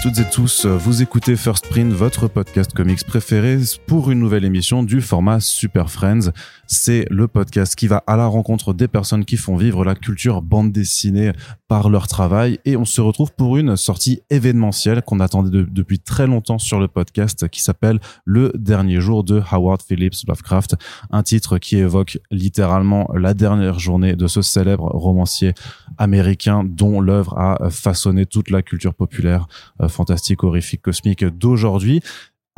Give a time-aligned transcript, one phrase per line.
[0.00, 4.84] Toutes et tous, vous écoutez First Print, votre podcast comics préféré pour une nouvelle émission
[4.84, 6.30] du format Super Friends.
[6.70, 10.42] C'est le podcast qui va à la rencontre des personnes qui font vivre la culture
[10.42, 11.32] bande dessinée
[11.66, 12.60] par leur travail.
[12.66, 16.86] Et on se retrouve pour une sortie événementielle qu'on attendait depuis très longtemps sur le
[16.86, 20.76] podcast qui s'appelle Le dernier jour de Howard Phillips Lovecraft,
[21.10, 25.54] un titre qui évoque littéralement la dernière journée de ce célèbre romancier
[25.96, 29.48] américain dont l'œuvre a façonné toute la culture populaire
[29.80, 32.02] euh, fantastique, horrifique, cosmique d'aujourd'hui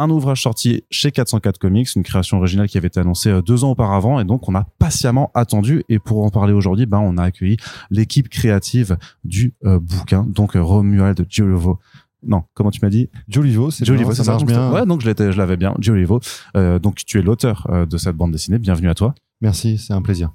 [0.00, 3.64] un ouvrage sorti chez 404 Comics, une création originale qui avait été annoncée euh, deux
[3.64, 7.18] ans auparavant et donc on a patiemment attendu et pour en parler aujourd'hui, ben on
[7.18, 7.58] a accueilli
[7.90, 11.78] l'équipe créative du euh, bouquin, donc Romuald Giolivo.
[12.22, 13.08] Non, comment tu m'as dit?
[13.28, 14.72] Giolivo, c'est Giolivo, ça, marche bien.
[14.72, 15.74] Ouais, donc je l'avais bien.
[15.78, 16.20] Giolivo.
[16.56, 18.58] Euh, donc tu es l'auteur de cette bande dessinée.
[18.58, 19.14] Bienvenue à toi.
[19.42, 20.30] Merci, c'est un plaisir.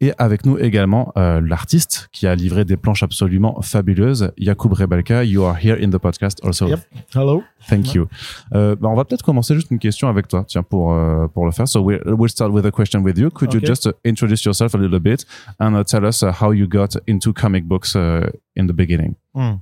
[0.00, 5.22] Et avec nous également euh, l'artiste qui a livré des planches absolument fabuleuses, Jakub Rebelka.
[5.24, 6.66] You are here in the podcast also.
[6.66, 6.80] Yep.
[7.14, 7.44] Hello.
[7.68, 8.08] Thank you.
[8.54, 11.46] Euh, bah, on va peut-être commencer juste une question avec toi, tiens, pour euh, pour
[11.46, 11.68] le faire.
[11.68, 13.30] So we'll, we'll start with a question with you.
[13.30, 15.24] Could you just uh, introduce yourself a little bit
[15.60, 19.14] and uh, tell us uh, how you got into comic books uh, in the beginning?
[19.36, 19.60] Mm.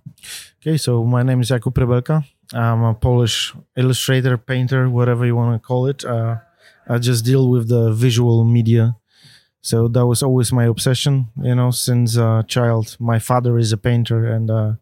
[0.60, 2.24] Okay, so my name is Jakub Rebelka.
[2.54, 6.04] I'm a Polish illustrator, painter, whatever you want to call it.
[6.04, 6.36] Uh,
[6.88, 8.96] I just deal with the visual media.
[9.60, 12.96] So that was always my obsession, you know, since a child.
[13.00, 14.72] My father is a painter, and uh,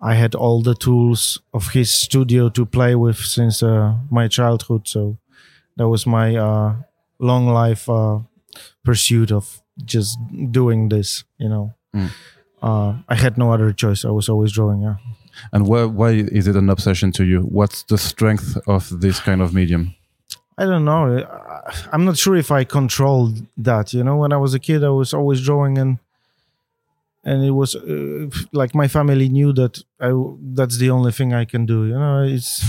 [0.00, 4.86] I had all the tools of his studio to play with since uh, my childhood.
[4.86, 5.18] So
[5.76, 6.76] that was my uh,
[7.18, 8.20] long life uh,
[8.84, 10.18] pursuit of just
[10.52, 11.74] doing this, you know.
[11.92, 12.10] Mm.
[13.08, 14.04] I had no other choice.
[14.04, 14.82] I was always drawing.
[14.82, 14.96] Yeah.
[15.52, 17.40] And why, why is it an obsession to you?
[17.40, 19.95] What's the strength of this kind of medium?
[20.58, 21.26] I don't know.
[21.92, 23.92] I'm not sure if I controlled that.
[23.92, 25.98] You know, when I was a kid, I was always drawing, and
[27.24, 30.12] and it was uh, like my family knew that I
[30.54, 31.86] that's the only thing I can do.
[31.86, 32.64] You know, it's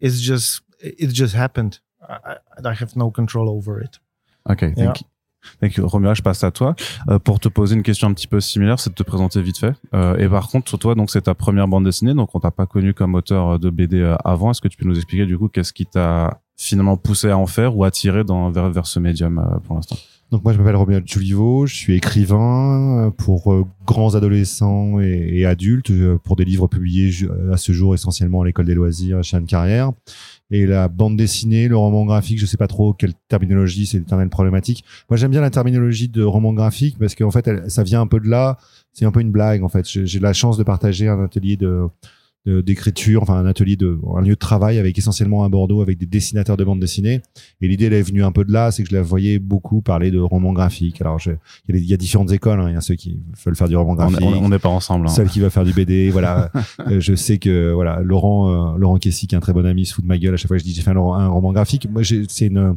[0.00, 1.80] it's just it just happened.
[2.08, 3.98] I, I have no control over it.
[4.48, 4.92] Okay, thank yeah.
[5.00, 5.06] you.
[5.60, 5.86] Thank you.
[5.86, 6.74] Romuald, je passe à toi.
[7.08, 9.58] Euh, pour te poser une question un petit peu similaire, c'est de te présenter vite
[9.58, 9.74] fait.
[9.94, 12.66] Euh, et par contre, toi, donc c'est ta première bande dessinée, donc on t'a pas
[12.66, 14.50] connu comme auteur de BD euh, avant.
[14.50, 17.46] Est-ce que tu peux nous expliquer du coup qu'est-ce qui t'a finalement poussé à en
[17.46, 19.96] faire ou attiré dans, vers, vers ce médium euh, pour l'instant
[20.30, 25.28] donc moi je m'appelle Romuald Julivo, je suis écrivain euh, pour euh, grands adolescents et,
[25.32, 27.10] et, adultes pour des livres publiés
[27.52, 29.90] à ce jour essentiellement à l'école des loisirs chez Anne Carrière.
[30.52, 34.28] Et la bande dessinée, le roman graphique, je sais pas trop quelle terminologie, c'est l'éternelle
[34.28, 34.84] problématique.
[35.08, 38.20] Moi j'aime bien la terminologie de roman graphique parce qu'en fait ça vient un peu
[38.20, 38.56] de là,
[38.92, 39.84] c'est un peu une blague en fait.
[39.84, 41.88] J'ai la chance de partager un atelier de
[42.46, 46.06] d'écriture, enfin un atelier de un lieu de travail avec essentiellement à Bordeaux avec des
[46.06, 47.20] dessinateurs de bande dessinée.
[47.60, 49.82] Et l'idée elle est venue un peu de là, c'est que je la voyais beaucoup
[49.82, 51.00] parler de romans graphiques.
[51.02, 51.20] Alors
[51.68, 52.70] il y, a différentes écoles, hein.
[52.70, 55.10] il y a ceux qui veulent faire du roman graphique, on n'est pas ensemble, hein.
[55.10, 56.10] celle qui va faire du BD.
[56.10, 56.50] voilà,
[56.88, 59.84] euh, je sais que voilà Laurent euh, Laurent Kessy qui est un très bon ami
[59.84, 61.52] se fout de ma gueule à chaque fois que je dis j'ai fait un, roman
[61.52, 61.88] graphique.
[61.90, 62.76] Moi c'est une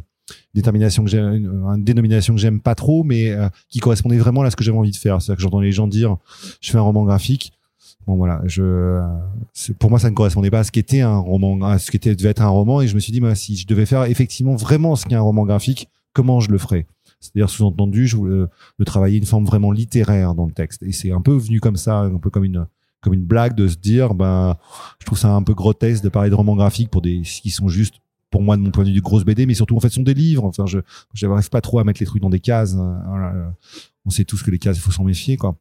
[0.54, 4.50] détermination que j'aime, une, dénomination que j'aime pas trop, mais euh, qui correspondait vraiment à
[4.50, 5.20] ce que j'avais envie de faire.
[5.20, 6.16] C'est-à-dire que j'entends les gens dire,
[6.60, 7.52] je fais un roman graphique.
[8.06, 9.00] Bon voilà, je
[9.78, 12.30] pour moi ça ne correspondait pas à ce qu'était un roman, à ce qu'était devait
[12.30, 14.94] être un roman et je me suis dit moi si je devais faire effectivement vraiment
[14.94, 16.86] ce qu'est un roman graphique, comment je le ferais?
[17.20, 18.44] C'est-à-dire sous-entendu, je voulais
[18.78, 20.82] de travailler une forme vraiment littéraire dans le texte.
[20.82, 22.66] Et c'est un peu venu comme ça, un peu comme une
[23.00, 24.56] comme une blague de se dire ben
[24.98, 27.68] je trouve ça un peu grotesque de parler de roman graphique pour des qui sont
[27.68, 27.96] juste
[28.30, 30.14] pour moi de mon point de vue grosses BD mais surtout en fait sont des
[30.14, 30.44] livres.
[30.44, 30.80] Enfin je
[31.14, 32.76] j'arrive pas trop à mettre les trucs dans des cases
[34.06, 35.56] on sait tous que les cases il faut s'en méfier quoi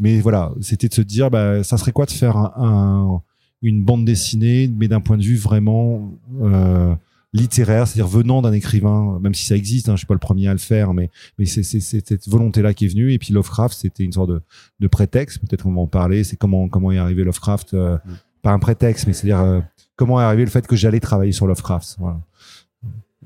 [0.00, 3.22] mais voilà, c'était de se dire, bah, ça serait quoi de faire un,
[3.62, 6.12] une bande dessinée, mais d'un point de vue vraiment
[6.42, 6.94] euh,
[7.32, 10.48] littéraire, c'est-à-dire venant d'un écrivain, même si ça existe, hein, je suis pas le premier
[10.48, 13.12] à le faire, mais mais c'est cette volonté-là qui est venue.
[13.12, 14.42] Et puis Lovecraft, c'était une sorte de,
[14.80, 15.40] de prétexte.
[15.40, 16.24] Peut-être qu'on va en parler.
[16.24, 18.10] C'est comment comment est arrivé Lovecraft, euh, mm.
[18.42, 19.60] pas un prétexte, mais c'est-à-dire euh,
[19.96, 21.96] comment est arrivé le fait que j'allais travailler sur Lovecraft.
[21.98, 22.20] Voilà.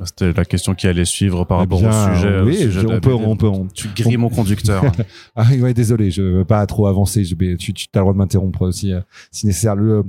[0.05, 2.41] C'était la question qui allait suivre par rapport au sujet.
[2.43, 4.85] Oui, on, peut, on peut, Tu grilles mon conducteur.
[5.37, 7.25] ah ouais, désolé, je veux pas trop avancer.
[7.25, 9.01] Je, tu, tu as le droit de m'interrompre aussi euh,
[9.33, 9.75] si nécessaire.
[9.75, 10.05] Le,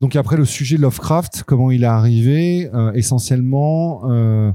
[0.00, 4.52] donc après le sujet Lovecraft, comment il est arrivé euh, Essentiellement euh,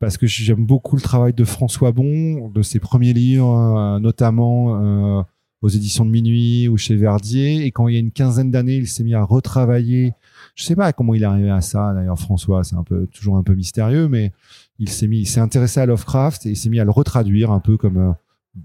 [0.00, 5.24] parce que j'aime beaucoup le travail de François Bon, de ses premiers livres, notamment
[5.62, 7.64] aux éditions de Minuit ou chez Verdier.
[7.64, 10.12] Et quand il y a une quinzaine d'années, il s'est mis à retravailler
[10.54, 11.92] je sais pas comment il est arrivé à ça.
[11.94, 14.32] D'ailleurs, François, c'est un peu toujours un peu mystérieux, mais
[14.78, 17.50] il s'est mis, il s'est intéressé à Lovecraft et il s'est mis à le retraduire
[17.50, 18.12] un peu comme euh,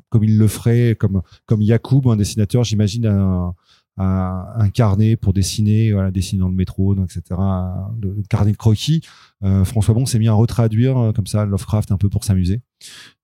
[0.09, 3.53] comme il le ferait, comme comme Yacoub, un dessinateur, j'imagine un,
[3.97, 7.21] un, carnet pour dessiner, voilà, dessiner dans le métro, etc.
[8.01, 9.01] Le carnet de croquis.
[9.43, 12.61] Euh, François Bon s'est mis à retraduire euh, comme ça Lovecraft un peu pour s'amuser.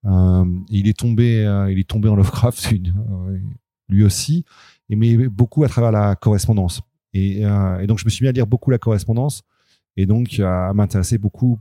[0.05, 2.73] Il est tombé, il est tombé en Lovecraft
[3.89, 4.45] lui aussi.
[4.89, 6.81] mais beaucoup à travers la correspondance.
[7.13, 9.44] Et, euh, et donc je me suis mis à lire beaucoup la correspondance
[9.97, 11.59] et donc à m'intéresser beaucoup,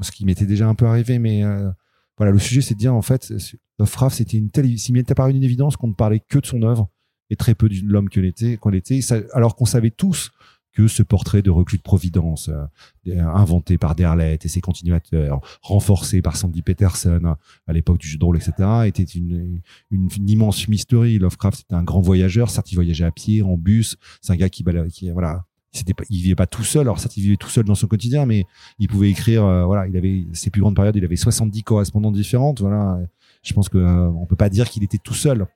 [0.00, 1.70] ce qui m'était déjà un peu arrivé, mais euh,
[2.16, 3.32] voilà, le sujet c'est de dire en fait,
[3.78, 6.88] Lovecraft c'était une telle, s'il m'était une évidence qu'on ne parlait que de son œuvre
[7.30, 8.98] et très peu de l'homme que l'était, qu'on était,
[9.32, 10.32] alors qu'on savait tous
[10.86, 12.50] ce portrait de reclus de Providence,
[13.08, 17.34] euh, inventé par Derlet et ses continuateurs, renforcé par Sandy Peterson euh,
[17.66, 18.52] à l'époque du jeu de rôle, etc.,
[18.86, 19.60] était une,
[19.90, 21.18] immense mystery.
[21.18, 24.48] Lovecraft était un grand voyageur, certes il voyageait à pied, en bus, c'est un gars
[24.50, 26.82] qui, qui voilà, c'était pas, il vivait pas tout seul.
[26.82, 28.44] Alors certes, il vivait tout seul dans son quotidien, mais
[28.78, 29.44] il pouvait écrire.
[29.44, 30.96] euh, voilà, il avait ses plus grandes périodes.
[30.96, 32.60] Il avait 70 correspondants différentes.
[32.60, 32.98] Voilà,
[33.42, 35.46] je pense que euh, peut pas dire qu'il était tout seul.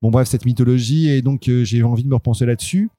[0.00, 2.90] Bon bref, cette mythologie et donc euh, j'ai envie de me repenser là-dessus.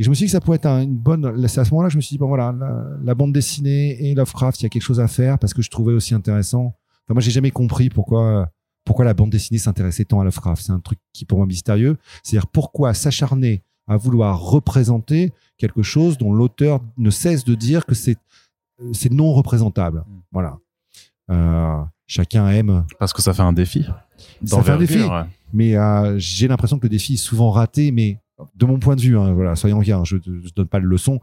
[0.00, 1.46] Et je me suis dit que ça pourrait être un- une bonne.
[1.46, 4.02] C'est à ce moment-là que je me suis dit bon voilà, la, la bande dessinée
[4.10, 6.74] et Lovecraft, il y a quelque chose à faire parce que je trouvais aussi intéressant.
[7.04, 8.48] Enfin moi j'ai jamais compris pourquoi
[8.86, 10.62] pourquoi la bande dessinée s'intéressait tant à Lovecraft.
[10.64, 11.98] C'est un truc qui pour moi est mystérieux.
[12.22, 17.94] C'est-à-dire pourquoi s'acharner à vouloir représenter quelque chose dont l'auteur ne cesse de dire que
[17.94, 18.16] c'est
[18.92, 20.02] c'est non représentable?
[20.32, 20.56] Voilà.
[21.30, 23.86] Euh, chacun aime, Parce que ça fait un défi.
[24.44, 25.02] Ça fait un défi.
[25.02, 25.22] ouais.
[25.52, 27.92] mais euh, j'ai l'impression que le défi est souvent raté.
[27.92, 28.18] Mais
[28.54, 31.20] de mon point de vue, hein, soyons clairs, je ne donne pas de leçon.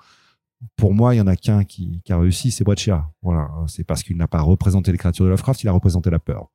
[0.75, 3.09] Pour moi, il y en a qu'un qui, a réussi, c'est Breccia.
[3.21, 6.19] Voilà, c'est parce qu'il n'a pas représenté les créatures de Lovecraft, il a représenté la
[6.19, 6.49] peur.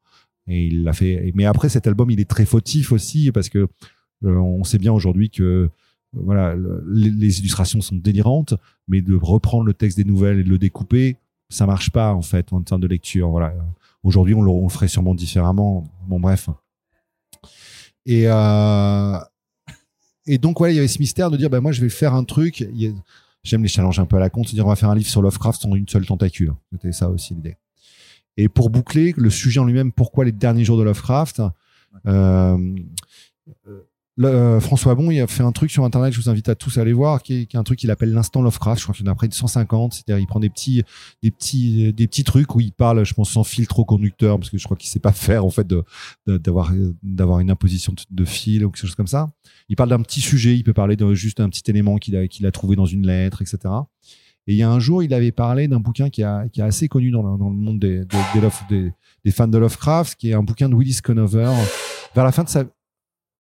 [0.49, 1.31] Et il l'a fait.
[1.35, 3.69] Mais après, cet album, il est très fautif aussi parce que
[4.25, 5.71] euh, on sait bien aujourd'hui que euh,
[6.13, 8.55] voilà, le- les, illustrations sont délirantes,
[8.89, 11.17] mais de reprendre le texte des nouvelles et de le découper,
[11.49, 13.31] ça marche pas en fait en termes de lecture.
[13.31, 13.55] Voilà.
[14.03, 15.85] Aujourd'hui, on le, on ferait sûrement différemment.
[16.09, 16.49] Bon, bref.
[18.05, 19.19] Et euh,
[20.27, 22.15] et donc voilà, il y avait ce mystère de dire, ben moi, je vais faire
[22.15, 22.67] un truc.
[23.43, 25.09] J'aime les challenges un peu à la con, se dire on va faire un livre
[25.09, 26.53] sur Lovecraft sans une seule tentacule.
[26.71, 27.57] C'était ça aussi l'idée.
[28.37, 31.43] Et pour boucler le sujet en lui-même, pourquoi les derniers jours de Lovecraft
[32.07, 32.75] euh,
[34.21, 36.79] euh, François Bon, il a fait un truc sur Internet, je vous invite à tous
[36.79, 38.79] à aller voir, qui est, un truc qu'il appelle l'instant Lovecraft.
[38.79, 39.95] Je crois qu'il y en a près de 150.
[39.95, 40.83] C'est-à-dire, il prend des petits,
[41.23, 44.51] des petits, des petits trucs où il parle, je pense, sans filtre au conducteur, parce
[44.51, 45.67] que je crois qu'il sait pas faire, en fait,
[46.27, 46.73] d'avoir,
[47.03, 49.31] d'avoir une imposition de, fil ou quelque chose comme ça.
[49.69, 52.51] Il parle d'un petit sujet, il peut parler de juste un petit élément qu'il a,
[52.51, 53.59] trouvé dans une lettre, etc.
[54.47, 57.11] Et il y a un jour, il avait parlé d'un bouquin qui, est assez connu
[57.11, 58.05] dans le, monde des-
[59.25, 61.51] des fans de Lovecraft, qui est un bouquin de Willis Conover.
[62.15, 62.65] Vers la fin de sa,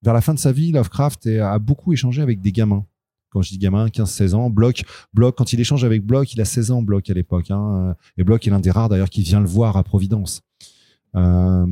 [0.02, 2.84] vers la fin de sa vie, Lovecraft a beaucoup échangé avec des gamins.
[3.30, 4.82] Quand je dis gamin, 15-16 ans, Bloch,
[5.14, 7.50] Bloch, quand il échange avec Bloch, il a 16 ans, Bloch à l'époque.
[7.50, 10.42] Hein, et Bloch est l'un des rares d'ailleurs qui vient le voir à Providence.
[11.14, 11.66] Euh,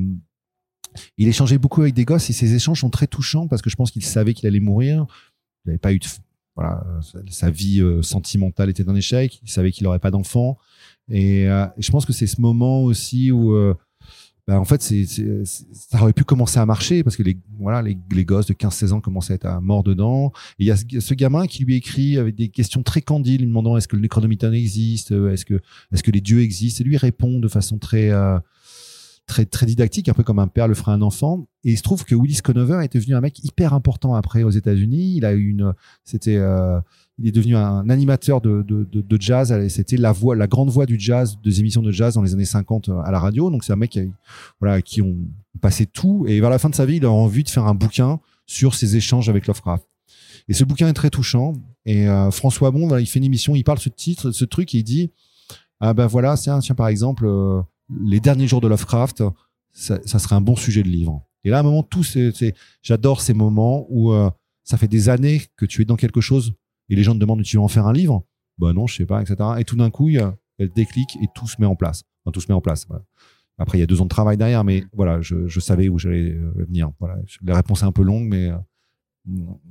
[1.16, 3.76] il échangeait beaucoup avec des gosses et ces échanges sont très touchants parce que je
[3.76, 5.06] pense qu'il savait qu'il allait mourir.
[5.64, 6.06] Il n'avait pas eu de,
[6.56, 6.84] voilà,
[7.28, 9.40] sa- vie euh, sentimentale était un échec.
[9.42, 10.58] Il savait qu'il n'aurait pas d'enfant.
[11.10, 13.54] Et, euh, et je pense que c'est ce moment aussi où,
[14.48, 18.24] bah, en fait, ça aurait pu commencer à marcher parce que les, voilà, les, les
[18.24, 20.32] gosses de 15-16 ans commençaient à être à mort dedans.
[20.58, 23.76] Il y a ce, gamin qui lui écrit avec des questions très candides, lui demandant
[23.76, 25.60] est-ce que le Necronomicon existe, est-ce que,
[25.92, 26.82] est-ce que les dieux existent?
[26.82, 28.38] Et lui répond de façon très, euh,
[29.28, 31.46] très, très didactique, un peu comme un père le ferait un enfant.
[31.62, 34.50] Et il se trouve que Willis Conover était devenu un mec hyper important après aux
[34.50, 35.14] États-Unis.
[35.16, 36.80] Il a eu une, c'était, euh,
[37.18, 39.54] il est devenu un animateur de, de, de, jazz.
[39.68, 42.44] C'était la voix, la grande voix du jazz, des émissions de jazz dans les années
[42.44, 43.50] 50 à la radio.
[43.50, 44.04] Donc c'est un mec qui a,
[44.60, 45.16] voilà, qui ont
[45.60, 46.24] passé tout.
[46.26, 48.74] Et vers la fin de sa vie, il a envie de faire un bouquin sur
[48.74, 49.84] ses échanges avec Lovecraft.
[50.48, 51.52] Et ce bouquin est très touchant.
[51.84, 54.74] Et euh, François Bon, voilà, il fait une émission, il parle ce titre, ce truc,
[54.74, 55.12] et il dit,
[55.80, 59.22] ah ben voilà, tiens, tiens par exemple, euh, les derniers jours de Lovecraft,
[59.72, 61.22] ça, serait un bon sujet de livre.
[61.44, 64.30] Et là, à un moment, tout, c'est, j'adore ces moments où euh,
[64.64, 66.54] ça fait des années que tu es dans quelque chose
[66.88, 68.24] et les gens te demandent, tu veux en faire un livre?
[68.58, 69.36] Bah non, je sais pas, etc.
[69.58, 72.02] Et tout d'un coup, il y a elle déclic et tout se met en place.
[72.24, 72.86] Enfin, tout se met en place.
[73.58, 76.32] Après, il y a deux ans de travail derrière, mais voilà, je, savais où j'allais
[76.32, 76.90] euh, venir.
[76.98, 78.56] Voilà, la réponse est un peu longue, mais euh,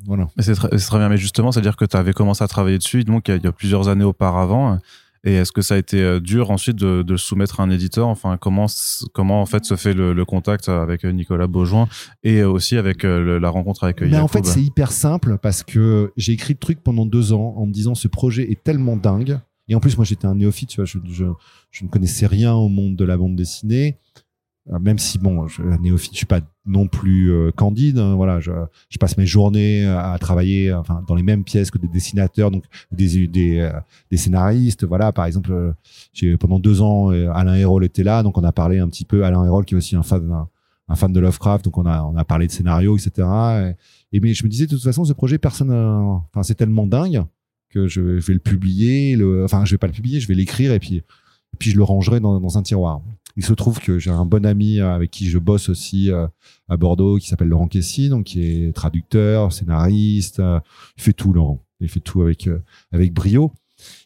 [0.05, 0.29] voilà.
[0.39, 1.09] C'est très, bien.
[1.09, 3.89] Mais justement, c'est-à-dire que tu avais commencé à travailler dessus, donc il y a plusieurs
[3.89, 4.79] années auparavant.
[5.23, 7.69] Et est-ce que ça a été euh, dur ensuite de, de le soumettre à un
[7.69, 8.07] éditeur?
[8.07, 8.67] Enfin, comment,
[9.13, 11.87] comment en fait se fait le, le contact avec euh, Nicolas Beaujoin
[12.23, 15.63] et aussi avec euh, le- la rencontre avec Mais en fait, c'est hyper simple parce
[15.63, 18.95] que j'ai écrit le truc pendant deux ans en me disant ce projet est tellement
[18.97, 19.39] dingue.
[19.67, 21.25] Et en plus, moi, j'étais un néophyte, tu vois, je, je,
[21.71, 23.97] je ne connaissais rien au monde de la bande dessinée.
[24.81, 27.97] Même si, bon, je, un néophyte, je suis pas non plus euh, candide.
[27.97, 28.51] hein, voilà, je,
[28.99, 33.27] passe mes journées à travailler enfin, dans les mêmes pièces que des dessinateurs, donc des,
[33.27, 33.71] des, euh,
[34.15, 34.83] scénaristes.
[34.85, 38.79] Voilà, par exemple, euh, pendant deux ans, Alain Hérol était là, donc on a parlé
[38.79, 39.23] un petit peu.
[39.23, 40.47] Alain Hérol, qui est aussi un fan,
[40.87, 43.27] un, fan de Lovecraft, donc on a, on a parlé de scénario, etc.
[44.11, 47.23] Et, mais je me disais, de toute façon, ce projet, personne, enfin, c'est tellement dingue
[47.69, 49.15] que je, vais le publier.
[49.15, 51.03] Le, enfin, je vais pas le publier, je vais l'écrire et puis,
[51.59, 53.01] puis je le rangerai dans, dans un tiroir.
[53.37, 56.27] Il se trouve que j'ai un bon ami avec qui je bosse aussi euh,
[56.67, 60.59] à Bordeaux qui s'appelle Laurent Kessy, donc qui est traducteur, scénariste, euh,
[60.97, 63.53] il fait tout Laurent, il fait tout avec euh, avec brio.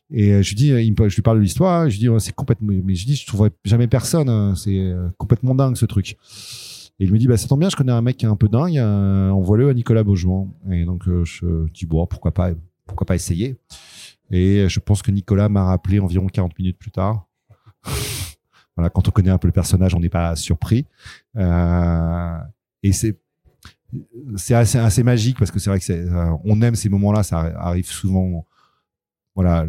[0.10, 2.94] Et je lui dis, je lui parle de l'histoire, je lui dis c'est complètement, mais
[2.94, 6.18] je dis je trouverai jamais personne, hein, c'est complètement dingue ce truc.
[7.00, 8.36] Et il me dit bah ça tombe bien, je connais un mec qui est un
[8.36, 10.54] peu dingue, envoie-le à Nicolas Beaujouan.
[10.70, 12.52] Et donc je dis bon pourquoi pas,
[12.86, 13.56] pourquoi pas essayer.
[14.30, 17.30] Et je pense que Nicolas m'a rappelé environ 40 minutes plus tard.
[18.75, 20.86] Voilà, quand on connaît un peu le personnage, on n'est pas surpris.
[21.38, 22.38] Euh,
[22.84, 23.20] et c'est
[24.38, 27.40] c'est assez, assez magique parce que c'est vrai que euh, on aime ces moments-là, ça
[27.40, 28.46] arrive souvent.
[29.36, 29.66] Voilà,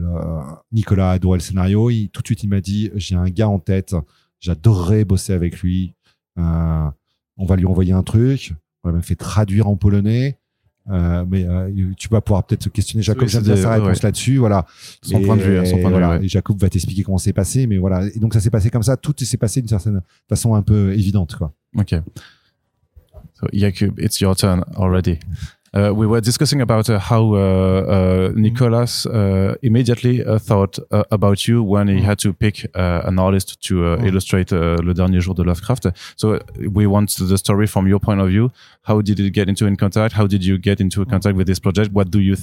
[0.73, 1.90] Nicolas adorait le scénario.
[1.90, 3.94] Il, tout de suite, il m'a dit j'ai un gars en tête,
[4.40, 5.94] j'adorerais bosser avec lui.
[6.38, 6.90] Euh,
[7.37, 8.54] on va lui envoyer un truc.
[8.82, 10.38] On l'a même fait traduire en polonais.
[10.90, 13.02] Euh, mais euh, tu vas pouvoir peut-être se questionner.
[13.02, 14.66] Jacob j'aime bien sa réponse là-dessus voilà.
[15.02, 17.18] Son point de vue hein, son point de voilà, vue et Jacob va t'expliquer comment
[17.18, 18.06] c'est passé mais voilà.
[18.06, 18.96] Et donc ça s'est passé comme ça.
[18.96, 21.52] Tout s'est passé d'une certaine façon un peu évidente quoi.
[21.78, 21.94] Ok.
[23.34, 25.20] So Jakub it's your turn already
[25.74, 30.78] we were discussing about uh, how uh, uh Nicolas uh, immediately uh, thought
[31.10, 32.02] about you when he mm.
[32.02, 34.06] had to pick an artist to mm.
[34.06, 35.86] illustrate Le Dernier Jour de Lovecraft.
[36.16, 36.38] So
[36.70, 38.50] we want the story from your point of view.
[38.82, 40.14] How did it get into in contact?
[40.14, 41.92] How did you get into contact with this project?
[41.92, 42.36] What do you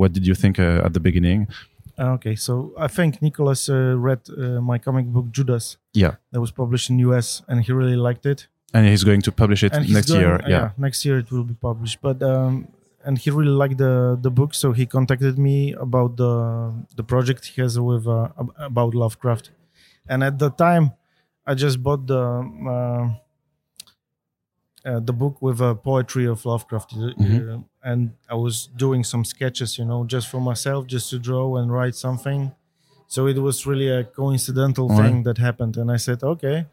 [0.00, 1.48] what did you think at the beginning?
[1.98, 5.76] Okay, so I think Nicholas uh, read uh, my comic book Judas.
[5.92, 9.32] Yeah, that was published in US, and he really liked it and he's going to
[9.32, 10.40] publish it next going, year.
[10.42, 10.48] Yeah.
[10.48, 10.70] yeah.
[10.76, 12.02] next year it will be published.
[12.02, 12.68] But um,
[13.04, 16.34] and he really liked the the book, so he contacted me about the
[16.96, 18.28] the project he has with uh,
[18.58, 19.50] about Lovecraft.
[20.08, 20.92] And at the time,
[21.46, 22.24] I just bought the
[22.74, 23.04] uh,
[24.88, 27.60] uh, the book with a poetry of Lovecraft, uh, mm-hmm.
[27.82, 31.72] and I was doing some sketches, you know, just for myself, just to draw and
[31.72, 32.52] write something.
[33.06, 36.66] So it was really a coincidental thing that happened, and I said, okay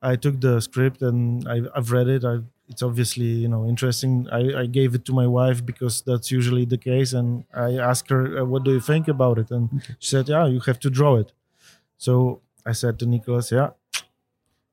[0.00, 2.24] I took the script and I, have read it.
[2.24, 2.38] I,
[2.68, 4.28] it's obviously you know interesting.
[4.30, 8.10] I, I, gave it to my wife because that's usually the case, and I asked
[8.10, 9.94] her, uh, "What do you think about it?" And okay.
[9.98, 11.32] she said, "Yeah, you have to draw it."
[11.96, 13.70] So I said to Nicholas, "Yeah,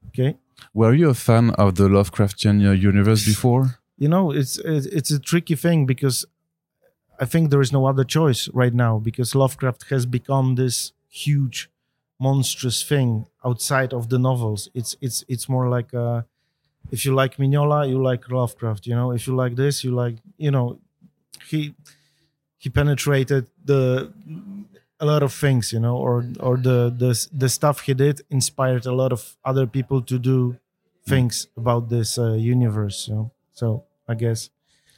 [0.10, 0.38] okay."
[0.74, 3.80] Were you a fan of the Lovecraftian universe before?
[3.98, 6.26] You know, it's it's a tricky thing because
[7.20, 11.70] I think there is no other choice right now because Lovecraft has become this huge
[12.20, 14.70] monstrous thing outside of the novels.
[14.74, 16.24] It's it's it's more like uh,
[16.92, 18.88] if you like Mignola, you like Lovecraft.
[18.88, 20.80] You know, if you like this, you like you know,
[21.48, 21.76] he
[22.58, 24.12] he penetrated the
[25.00, 25.74] a lot of things.
[25.74, 29.68] You know, or or the the the stuff he did inspired a lot of other
[29.68, 30.58] people to do
[31.08, 33.08] things about this uh, universe.
[33.08, 34.50] You know, so I guess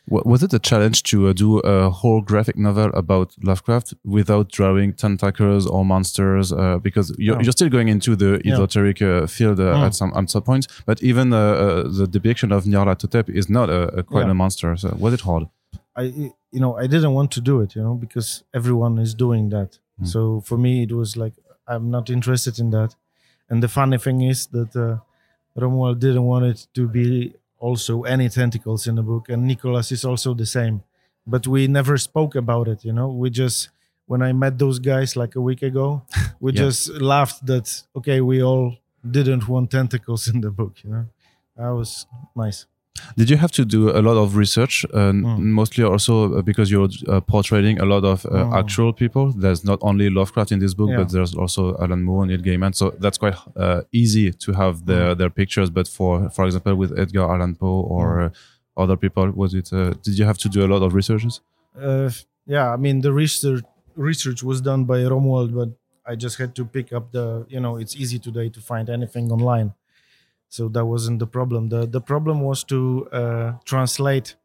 [0.07, 4.93] was it a challenge to uh, do a whole graphic novel about Lovecraft without drawing
[4.93, 6.53] tentacles or monsters?
[6.53, 7.41] Uh, because you're, oh.
[7.41, 11.03] you're, still going into the esoteric uh, field uh, at some at some point, but
[11.03, 14.31] even uh, uh, the depiction of Nyarlathotep is not a, a quite yeah.
[14.31, 14.75] a monster.
[14.77, 15.49] So was it hard?
[15.95, 16.03] I
[16.51, 19.79] you know I didn't want to do it, you know, because everyone is doing that.
[20.01, 20.07] Mm.
[20.07, 21.33] So for me, it was like
[21.67, 22.95] I'm not interested in that.
[23.49, 24.97] And the funny thing is that uh,
[25.59, 30.05] Romuald didn't want it to be also any tentacles in the book, and Nicholas is
[30.05, 30.83] also the same.
[31.25, 33.09] But we never spoke about it, you know.
[33.09, 33.69] We just
[34.05, 36.03] when I met those guys like a week ago,
[36.39, 36.61] we yeah.
[36.61, 38.77] just laughed that okay, we all
[39.09, 41.05] didn't want tentacles in the book, you know.
[41.55, 42.65] That was nice.
[43.15, 45.39] Did you have to do a lot of research, uh, mm.
[45.39, 48.59] mostly also uh, because you're uh, portraying a lot of uh, mm.
[48.59, 49.31] actual people?
[49.31, 50.97] There's not only Lovecraft in this book, yeah.
[50.97, 52.75] but there's also Alan Moore, and Neil Gaiman.
[52.75, 55.17] So that's quite uh, easy to have their mm.
[55.17, 55.69] their pictures.
[55.69, 58.25] But for for example, with Edgar Allan Poe or mm.
[58.25, 59.69] uh, other people, was it?
[60.03, 61.41] did you have to do a lot of researches?
[62.45, 63.63] yeah, I mean the research
[63.95, 65.69] research was done by Romuald, but
[66.05, 67.45] I just had to pick up the.
[67.49, 69.73] You know, it's easy today to find anything online
[70.49, 71.69] so that wasn't the problem.
[71.69, 74.35] The the problem was to uh, translate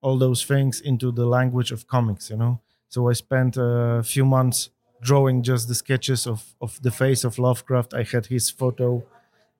[0.00, 2.60] all those things into the language of comics you know?
[2.88, 4.70] So i spent a few months
[5.02, 7.94] drawing just the sketches of of the face of lovecraft.
[7.94, 9.04] I had his photo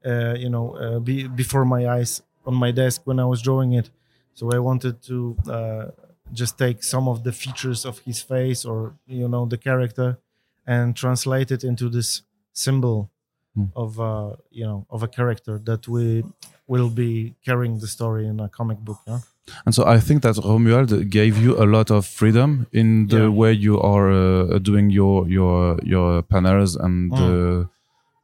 [0.05, 3.73] uh, you know uh, be, before my eyes on my desk when i was drawing
[3.73, 3.91] it.
[4.35, 5.87] So i wanted to uh,
[6.33, 10.19] just take some of the features of his face or you know the character
[10.67, 13.11] and translate it into this symbol
[13.59, 13.71] mm.
[13.75, 16.25] of uh, you know of a character that we
[16.67, 18.99] will be carrying the story in a comic book.
[19.07, 19.21] Yeah?
[19.65, 23.29] And so I think that Romuald gave you a lot of freedom in the yeah.
[23.29, 27.69] way you are uh, doing your your your panels and mm.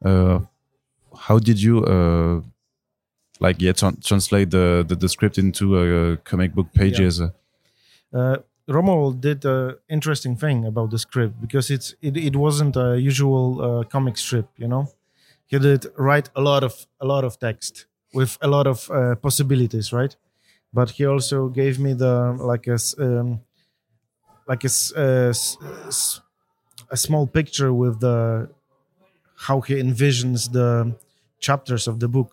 [0.05, 0.39] uh,
[1.17, 2.41] how did you uh,
[3.39, 7.19] like yeah tra translate the, the, the script into uh, comic book pages?
[7.19, 7.29] Yeah.
[8.13, 8.37] Uh,
[8.67, 13.61] Romuald did an interesting thing about the script because it's it, it wasn't a usual
[13.61, 14.87] uh, comic strip, you know
[15.47, 19.15] he did write a lot of a lot of text with a lot of uh,
[19.15, 20.15] possibilities, right?
[20.73, 23.41] But he also gave me the like a um,
[24.47, 25.33] like a, s- uh,
[26.91, 28.49] a small picture with the
[29.47, 30.95] how he envisions the
[31.39, 32.31] chapters of the book.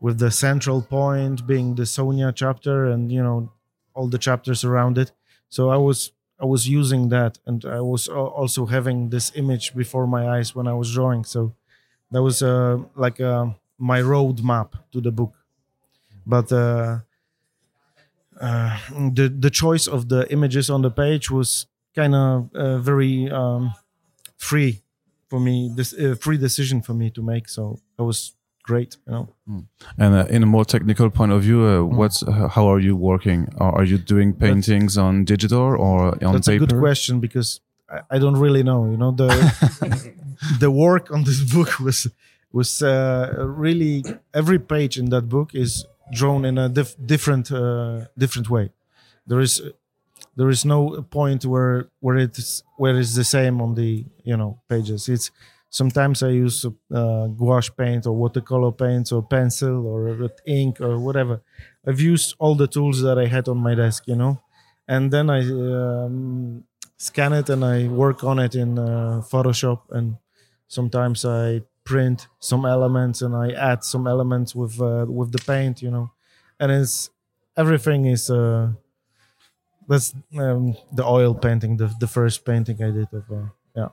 [0.00, 3.52] With the central point being the sonia chapter and you know
[3.94, 5.12] all the chapters around it.
[5.48, 10.06] So i was i was using that and i was also having this image before
[10.06, 11.24] my eyes when i was drawing.
[11.24, 11.54] So
[12.12, 13.46] that was uh, like uh,
[13.78, 15.32] my road map to the book
[16.26, 16.98] but uh,
[18.40, 18.76] uh,
[19.14, 23.74] the the choice of the images on the page was kind of uh, very um,
[24.36, 24.82] free
[25.28, 29.12] for me this uh, free decision for me to make so that was great you
[29.12, 29.28] know
[29.98, 31.96] And uh, in a more technical point of view, uh, Mm.
[31.98, 33.48] what's uh, how are you working?
[33.58, 36.38] Are, are you doing paintings on digital or on that's paper?
[36.38, 37.60] That's a good question because
[37.92, 39.28] I, I don't really know you know the
[40.60, 42.08] the work on this book was
[42.52, 48.06] was uh, really every page in that book is drawn in a dif- different uh,
[48.16, 48.70] different way.
[49.26, 49.62] There is
[50.36, 54.60] there is no point where where it's where it's the same on the you know
[54.68, 55.08] pages.
[55.08, 55.30] It's
[55.70, 61.40] sometimes i use uh, gouache paint or watercolor paints or pencil or ink or whatever.
[61.86, 64.42] I've used all the tools that i had on my desk you know?
[64.86, 66.64] And then i um,
[67.08, 70.16] scan it and i work on it in uh, photoshop and
[70.68, 72.18] sometimes i print
[72.50, 76.06] some elements and i add some elements with uh, with the paint you know
[76.60, 77.10] and it's
[77.56, 78.68] everything is uh
[79.88, 83.88] that's um, the oil painting the, the first painting i did of uh, yeah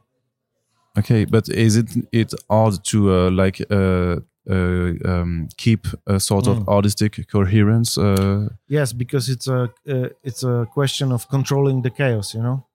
[0.98, 4.16] Okay, but is it it hard to uh, like uh,
[4.50, 6.68] uh, um, keep a sort of Mm.
[6.68, 7.98] artistic coherence?
[7.98, 12.66] Uh, yes because it's a uh, it's a question of controlling the chaos you know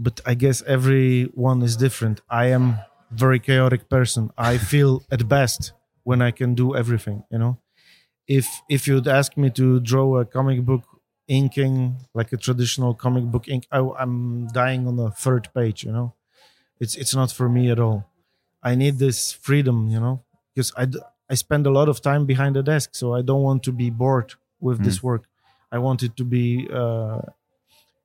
[0.00, 2.22] but i guess everyone is different.
[2.30, 2.64] I am
[3.24, 4.30] very chaotic person.
[4.38, 5.74] I feel at best
[6.08, 7.54] when i can do everything you know?
[8.28, 10.84] If if you'd ask me to draw a comic book
[11.28, 15.92] inking like a traditional comic book ink I, i'm dying on the third page you
[15.92, 16.08] know?
[16.80, 17.98] It's it's not for me at all.
[18.62, 20.16] I need this freedom you know?
[20.54, 23.42] Because i d- i spend a lot of time behind the desk so i don't
[23.42, 25.24] want to be bored with this work.
[25.72, 27.22] I want it to be uh,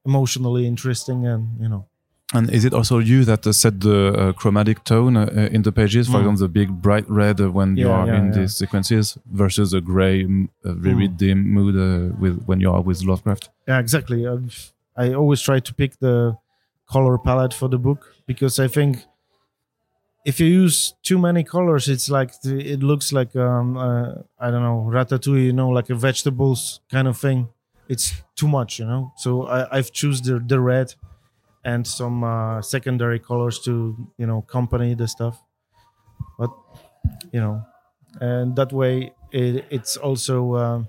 [0.05, 1.85] emotionally interesting and you know
[2.33, 5.71] and is it also you that uh, set the uh, chromatic tone uh, in the
[5.71, 6.07] pages?
[6.07, 6.21] For Mm.
[6.21, 8.39] example, the big bright red uh, when you are yeah, in yeah.
[8.39, 11.17] these sequences versus a gray, uh, very Mm.
[11.17, 13.49] dim mood uh, with when you are with Lovecraft.
[13.67, 16.35] yeah exactly I've, i always try to pick the
[16.93, 17.99] color palette for the book
[18.31, 18.91] because i think
[20.25, 24.49] if you use too many colors it's like the, it looks like um uh, i
[24.51, 27.47] don't know ratatouille you know like a vegetables kind of thing
[27.87, 29.11] it's too much you know?
[29.17, 30.93] So I, i've choose the, the red
[31.63, 35.41] and some uh, secondary colors to you know accompany the stuff.
[36.37, 36.51] But
[37.31, 37.65] you know
[38.21, 40.87] and that way it, it's also um,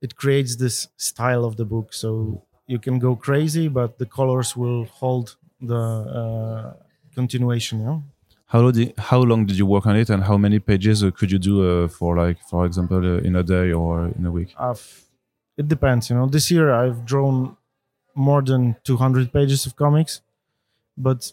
[0.00, 1.92] it creates this style of the book.
[1.92, 5.74] So you can go crazy but the colors will hold the
[6.20, 6.74] uh,
[7.14, 8.02] continuation you know
[8.46, 11.10] How long, did, how long did you work on it, and how many pages uh,
[11.10, 11.54] could you do
[11.84, 14.54] uh, for, like, for example, uh, in a day or in a week?
[14.58, 14.82] I've,
[15.58, 17.56] it depends you know this year i've drawn
[18.14, 20.22] more than 200 pages of comics
[20.96, 21.32] but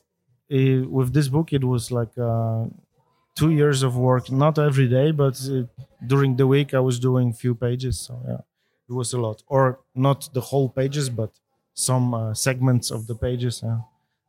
[0.52, 2.66] uh, with this book it was like uh,
[3.36, 5.64] two years of work not every day but uh,
[6.06, 8.42] during the week i was doing few pages so yeah
[8.90, 11.32] it was a lot or not the whole pages but
[11.74, 13.80] some uh, segments of the pages yeah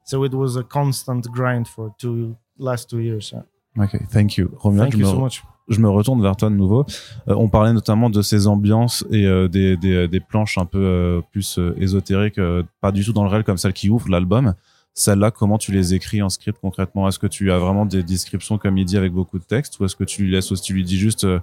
[0.05, 3.43] so it was a constant grind for two last two years yeah.
[3.79, 4.49] Ok, thank you.
[4.65, 6.87] Romuald, thank you so much je me retourne vers toi de nouveau.
[7.29, 10.79] Euh, on parlait notamment de ces ambiances et euh, des, des, des planches un peu
[10.79, 14.09] euh, plus euh, ésotériques, euh, pas du tout dans le réel comme celle qui ouvre
[14.09, 14.55] l'album.
[14.95, 17.07] Celles-là, comment tu les écris en script concrètement?
[17.07, 19.85] Est-ce que tu as vraiment des descriptions comme il dit avec beaucoup de texte ou
[19.85, 21.39] est-ce que tu lui laisses aussi, tu lui dis juste euh,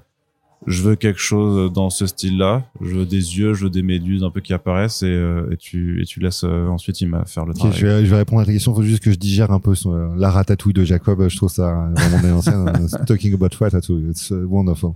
[0.67, 4.23] je veux quelque chose dans ce style-là, je veux des yeux, je veux des méduses
[4.23, 7.26] un peu qui apparaissent et, euh, et tu et tu laisses euh, ensuite il m'a
[7.26, 7.78] faire le travail.
[7.78, 8.73] je, vais, je vais répondre à ta question.
[8.73, 11.28] Faut juste que je digère un peu son- euh, la ratatouille de Jacob.
[11.28, 12.65] Je trouve ça vraiment dénoncian.
[13.08, 14.91] Talking about ratatouille, it's uh, wonderful.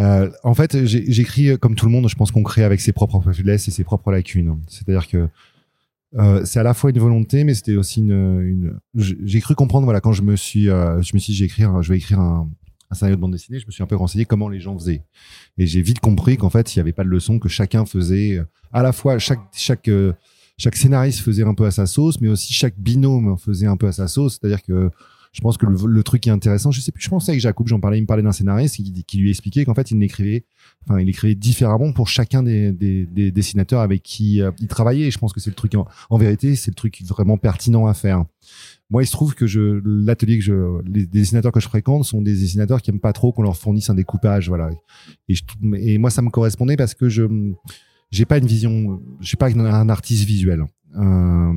[0.00, 2.08] Euh, en fait, j'écris euh, comme tout le monde.
[2.08, 4.58] Je pense qu'on crée avec ses propres faiblesses et ses propres lacunes.
[4.68, 5.28] C'est-à-dire que
[6.18, 8.40] euh, c'est à la fois une volonté, mais c'était aussi une.
[8.40, 9.84] une j'ai cru comprendre.
[9.84, 11.98] Voilà, quand je me suis, euh, je me suis, dit, j'ai écrit, un- je vais
[11.98, 12.48] écrire un,
[12.90, 13.58] un scénario de bande dessinée.
[13.58, 15.02] Je me suis un peu renseigné comment les gens faisaient,
[15.58, 18.38] et j'ai vite compris qu'en fait, il n'y avait pas de leçon, que chacun faisait
[18.38, 20.12] euh, à la fois chaque chaque euh,
[20.58, 23.86] chaque scénariste faisait un peu à sa sauce, mais aussi chaque binôme faisait un peu
[23.86, 24.38] à sa sauce.
[24.40, 24.90] C'est-à-dire que
[25.38, 27.40] Je pense que le, le truc qui est intéressant, je sais plus, je pensais avec
[27.40, 30.02] Jacob, j'en parlais, il me parlait d'un scénariste qui, qui lui expliquait qu'en fait, il
[30.02, 30.44] écrivait,
[30.84, 35.06] enfin, il écrivait différemment pour chacun des, des, des dessinateurs avec qui euh, il travaillait.
[35.06, 37.94] Et je pense que c'est le truc, en, vérité, c'est le truc vraiment pertinent à
[37.94, 38.24] faire.
[38.90, 42.20] Moi, il se trouve que je, l'atelier que je, les dessinateurs que je fréquente sont
[42.20, 44.70] des dessinateurs qui aiment pas trop qu'on leur fournisse un découpage, voilà.
[45.28, 45.44] Et, je,
[45.76, 47.22] et moi, ça me correspondait parce que je,
[48.10, 50.64] j'ai pas une vision, je pas un artiste visuel.
[50.98, 51.52] Euh,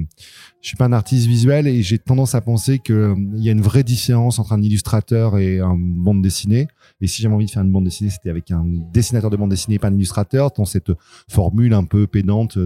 [0.62, 3.50] je suis pas un artiste visuel et j'ai tendance à penser que euh, il y
[3.50, 6.68] a une vraie différence entre un illustrateur et un bande dessinée.
[7.02, 9.50] Et si j'avais envie de faire une bande dessinée, c'était avec un dessinateur de bande
[9.50, 10.92] dessinée, pas un illustrateur, dans cette
[11.28, 12.58] formule un peu pédante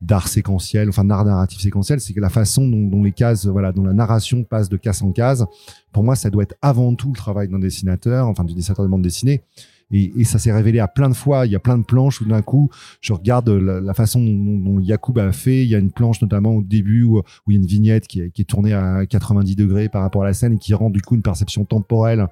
[0.00, 3.70] d'art séquentiel, enfin d'art narratif séquentiel, c'est que la façon dont, dont, les cases, voilà,
[3.70, 5.46] dont la narration passe de case en case,
[5.92, 8.90] pour moi, ça doit être avant tout le travail d'un dessinateur, enfin du dessinateur de
[8.90, 9.42] bande dessinée.
[9.92, 11.46] Et, ça s'est révélé à plein de fois.
[11.46, 14.80] Il y a plein de planches où d'un coup, je regarde la, façon dont, dont,
[14.80, 15.64] Yacoub a fait.
[15.64, 18.20] Il y a une planche notamment au début où, il y a une vignette qui
[18.20, 20.90] est, qui est, tournée à 90 degrés par rapport à la scène et qui rend
[20.90, 22.26] du coup une perception temporelle,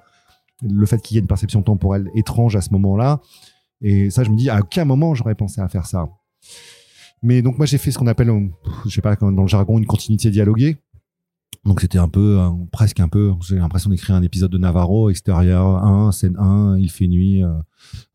[0.63, 3.21] le fait qu'il y ait une perception temporelle étrange à ce moment-là.
[3.81, 6.09] Et ça, je me dis, à aucun moment j'aurais pensé à faire ça.
[7.23, 8.31] Mais donc moi j'ai fait ce qu'on appelle,
[8.85, 10.77] je sais pas dans le jargon, une continuité dialoguée.
[11.63, 12.39] Donc c'était un peu,
[12.71, 16.89] presque un peu, j'ai l'impression d'écrire un épisode de Navarro, extérieur 1, scène 1, il
[16.89, 17.49] fait nuit, euh,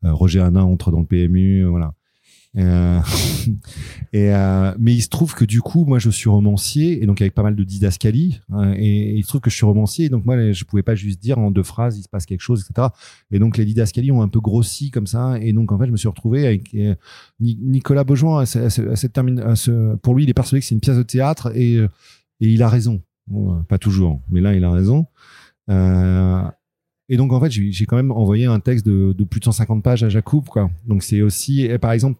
[0.03, 1.93] euh, Roger Hanin entre dans le PMU, euh, voilà.
[2.57, 2.99] Euh,
[4.13, 7.21] et euh, mais il se trouve que du coup, moi, je suis romancier et donc
[7.21, 8.41] avec pas mal de didascalie.
[8.49, 10.95] Hein, et, il se trouve que je suis romancier et donc moi, je pouvais pas
[10.95, 12.89] juste dire en deux phrases, il se passe quelque chose, etc.
[13.31, 15.37] Et donc les didascalies ont un peu grossi comme ça.
[15.39, 16.75] Et donc en fait, je me suis retrouvé avec
[17.39, 18.41] Nicolas Beaujoin.
[18.41, 20.97] À cette, à cette à ce, pour lui, il est persuadé que c'est une pièce
[20.97, 21.87] de théâtre et, et
[22.39, 23.01] il a raison.
[23.27, 25.05] Bon, pas toujours, mais là, il a raison.
[25.69, 26.43] Euh,
[27.09, 30.03] et donc, en fait, j'ai quand même envoyé un texte de, plus de 150 pages
[30.03, 30.69] à Jacob, quoi.
[30.85, 32.19] Donc, c'est aussi, par exemple,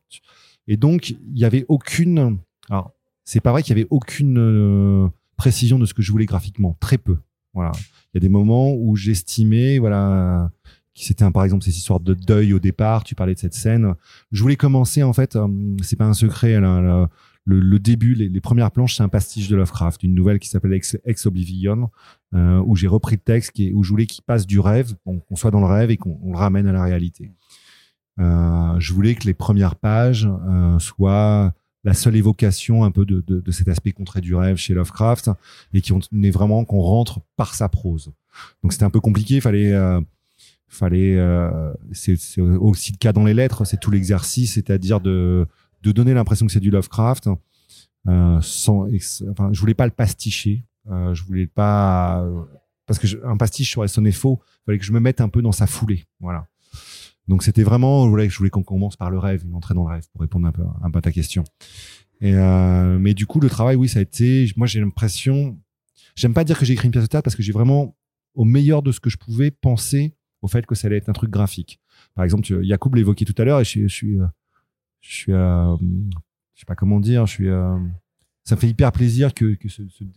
[0.68, 2.40] et donc, il y avait aucune,
[2.70, 2.92] alors,
[3.24, 6.78] c'est pas vrai qu'il y avait aucune euh, précision de ce que je voulais graphiquement.
[6.80, 7.18] Très peu.
[7.54, 7.72] Voilà.
[7.76, 10.52] Il y a des moments où j'estimais, voilà,
[10.94, 13.04] qui c'était par exemple, ces histoires de deuil au départ.
[13.04, 13.96] Tu parlais de cette scène.
[14.32, 15.48] Je voulais commencer, en fait, euh,
[15.82, 17.10] c'est pas un secret, là
[17.48, 21.26] le, début, les, premières planches, c'est un pastiche de Lovecraft, une nouvelle qui s'appelle Ex,
[21.26, 21.90] Oblivion,
[22.34, 25.36] euh, où j'ai repris le texte, où je voulais qu'il passe du rêve, qu'on qu
[25.36, 27.32] soit dans le rêve et qu'on le ramène à la réalité.
[28.20, 31.54] Euh, je voulais que les premières pages euh, soient
[31.86, 35.30] la seule évocation un peu de, cet aspect contré du rêve chez Lovecraft
[35.74, 38.12] et qui est vraiment qu'on rentre par sa prose.
[38.62, 39.74] Donc c'était un peu compliqué, il fallait
[40.68, 41.18] fallait
[41.94, 45.48] c'est aussi le cas dans les lettres, c'est tout l'exercice, c'est-à-dire de
[45.84, 47.30] de donner l'impression que c'est du Lovecraft
[48.08, 48.88] euh, sans
[49.30, 52.26] enfin je voulais pas le pasticher euh, je voulais pas
[52.86, 55.30] parce que je, un pastiche aurait sonné faux il fallait que je me mette un
[55.30, 56.48] peu dans sa foulée voilà.
[57.28, 60.08] Donc c'était vraiment je voulais qu'on commence par le rêve une entrée dans le rêve
[60.12, 60.64] pour répondre un peu
[60.98, 61.44] à ta question.
[62.24, 65.60] Euh, mais du coup le travail oui ça a été moi j'ai l'impression
[66.16, 67.96] j'aime pas dire que j'ai écrit une pièce de théâtre parce que j'ai vraiment
[68.34, 71.14] au meilleur de ce que je pouvais penser au fait que ça allait être un
[71.14, 71.80] truc graphique.
[72.16, 74.18] Par exemple Yacoub l'évoquait tout à l'heure et je, je suis
[75.08, 75.76] je suis euh,
[76.54, 77.78] je sais pas comment dire je suis euh,
[78.44, 79.68] ça me fait hyper plaisir que, que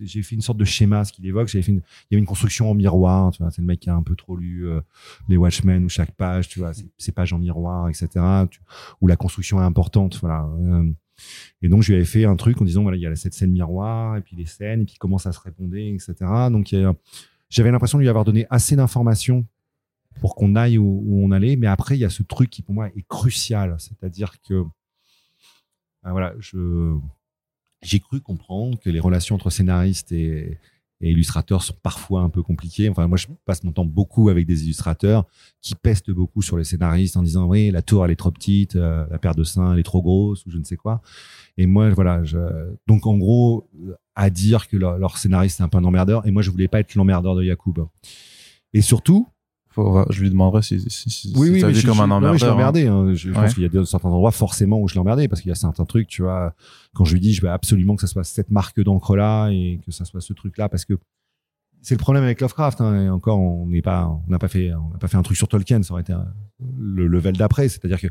[0.00, 1.48] j'ai fait une sorte de schéma ce qu'il évoque.
[1.48, 4.02] J'avais fait il y avait une construction en miroir c'est le mec qui a un
[4.02, 4.80] peu trop lu euh,
[5.28, 8.08] les Watchmen où chaque page tu vois c'est pages en miroir etc
[9.00, 10.90] où la construction est importante voilà euh,
[11.62, 13.34] et donc je lui avais fait un truc en disant voilà il y a cette
[13.34, 16.14] scène miroir et puis les scènes et puis comment ça se répondait etc
[16.50, 16.74] donc
[17.48, 19.44] j'avais l'impression de lui avoir donné assez d'informations
[20.20, 21.56] pour qu'on aille où, on allait.
[21.56, 24.64] Mais après, il y a ce truc qui pour moi est crucial, c'est-à-dire que
[26.04, 26.96] voilà, je
[27.82, 30.58] j'ai cru comprendre que les relations entre scénaristes et,
[31.00, 32.90] et, illustrateurs sont parfois un peu compliquées.
[32.90, 35.26] Enfin, moi, je passe mon temps beaucoup avec des illustrateurs
[35.62, 38.76] qui pestent beaucoup sur les scénaristes en disant oui, la tour elle est trop petite,
[38.76, 41.00] euh, la paire de seins elle est trop grosse ou je ne sais quoi.
[41.56, 42.38] Et moi, voilà, je...
[42.86, 43.68] donc en gros,
[44.14, 46.26] à dire que leur, leur scénariste est un peu un emmerdeur.
[46.26, 47.88] Et moi, je voulais pas être l'emmerdeur de Yacoub.
[48.74, 49.26] Et surtout,
[49.70, 52.32] faut, je lui demanderai si, si, si oui, oui, je, comme je, un emmerdeur.
[52.32, 52.86] Non, je l'ai emmerdé.
[52.86, 52.94] Hein.
[52.94, 53.14] Hein.
[53.14, 53.34] Je, je ouais.
[53.34, 55.56] pense qu'il y a certains endroits forcément où je l'ai emmerdé parce qu'il y a
[55.56, 56.54] certains trucs, tu vois,
[56.94, 59.80] quand je lui dis, je veux absolument que ça soit cette marque d'encre là et
[59.84, 60.94] que ça soit ce truc là parce que
[61.82, 62.80] c'est le problème avec Lovecraft.
[62.80, 65.22] Hein, et encore, on n'est pas, on n'a pas fait, on n'a pas fait un
[65.22, 65.82] truc sur Tolkien.
[65.82, 66.26] Ça aurait été un,
[66.76, 67.68] le level d'après.
[67.68, 68.08] C'est-à-dire que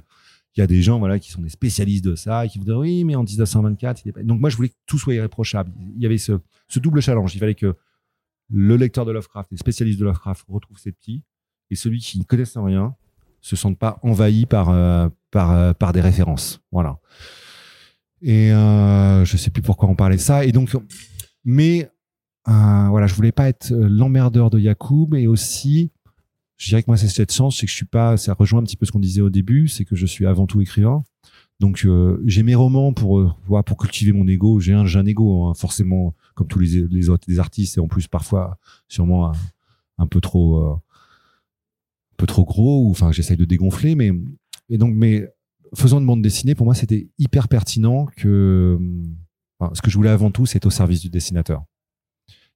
[0.56, 2.66] il y a des gens, voilà, qui sont des spécialistes de ça et qui vous
[2.66, 4.24] disent oui, mais en 1924, il est pas...
[4.24, 5.72] donc moi je voulais que tout soit irréprochable.
[5.96, 7.36] Il y avait ce, ce double challenge.
[7.36, 7.76] Il fallait que
[8.50, 11.24] le lecteur de Lovecraft, les spécialistes de Lovecraft retrouvent ces petits
[11.70, 12.96] et celui qui ne connaisse rien
[13.42, 16.62] se sente pas envahi par euh, par euh, par des références.
[16.72, 17.00] Voilà.
[18.22, 20.46] Et euh, je sais plus pourquoi on parlait de ça.
[20.46, 20.76] Et donc
[21.46, 21.90] mais
[22.48, 25.92] euh, voilà je voulais pas être l'emmerdeur de Yacoub et aussi
[26.58, 28.64] je dirais que moi c'est cette chance c'est que je suis pas ça rejoint un
[28.64, 31.04] petit peu ce qu'on disait au début c'est que je suis avant tout écrivain.
[31.60, 31.86] Donc
[32.26, 34.60] j'ai mes romans pour euh, pour cultiver mon ego.
[34.62, 37.78] J'ai un, j'ai un ego hein, forcément comme tous les, les autres artistes.
[37.78, 39.34] Et en plus parfois sûrement
[39.98, 40.80] un, peu trop
[42.20, 44.12] peu trop gros ou enfin j'essaye de dégonfler mais
[44.70, 45.28] et donc mais
[45.74, 48.78] faisant une bande dessinée pour moi c'était hyper pertinent que
[49.74, 51.64] ce que je voulais avant tout c'est au service du dessinateur.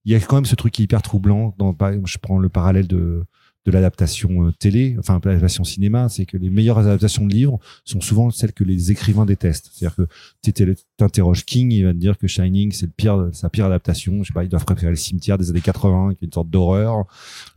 [0.05, 2.49] Il y a quand même ce truc qui est hyper troublant dans je prends le
[2.49, 3.23] parallèle de
[3.65, 8.01] de l'adaptation euh, télé, enfin l'adaptation cinéma, c'est que les meilleures adaptations de livres sont
[8.01, 9.71] souvent celles que les écrivains détestent.
[9.73, 10.07] C'est-à-dire que
[10.43, 14.21] tu t'interroges King, il va te dire que Shining c'est le pire, sa pire adaptation.
[14.23, 16.49] Je sais pas, ils doivent préférer le cimetière des années 80, qui est une sorte
[16.49, 17.05] d'horreur.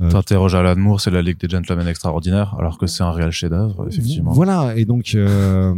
[0.01, 3.33] Euh, T'interroges Alan Moore, c'est la Ligue des Gentlemen Extraordinaires, alors que c'est un réel
[3.33, 4.33] chef-d'œuvre, effectivement.
[4.33, 5.75] Voilà, et donc euh,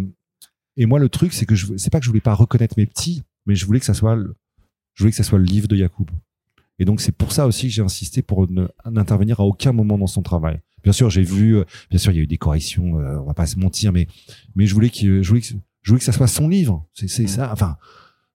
[0.76, 2.86] et moi le truc c'est que je c'est pas que je voulais pas reconnaître mes
[2.86, 4.34] petits, mais je voulais que ça soit le,
[4.94, 6.06] je voulais que ça soit le livre de Yacoub.
[6.78, 8.46] Et donc c'est pour ça aussi que j'ai insisté pour
[8.86, 10.60] n'intervenir à aucun moment dans son travail.
[10.84, 13.24] Bien sûr, j'ai vu, euh, bien sûr, il y a eu des corrections, euh, on
[13.24, 14.06] va pas se mentir, mais
[14.54, 15.48] mais je voulais que je voulais que,
[15.82, 16.86] je voulais que ça soit son livre.
[16.94, 17.50] C'est c'est ça.
[17.52, 17.76] Enfin,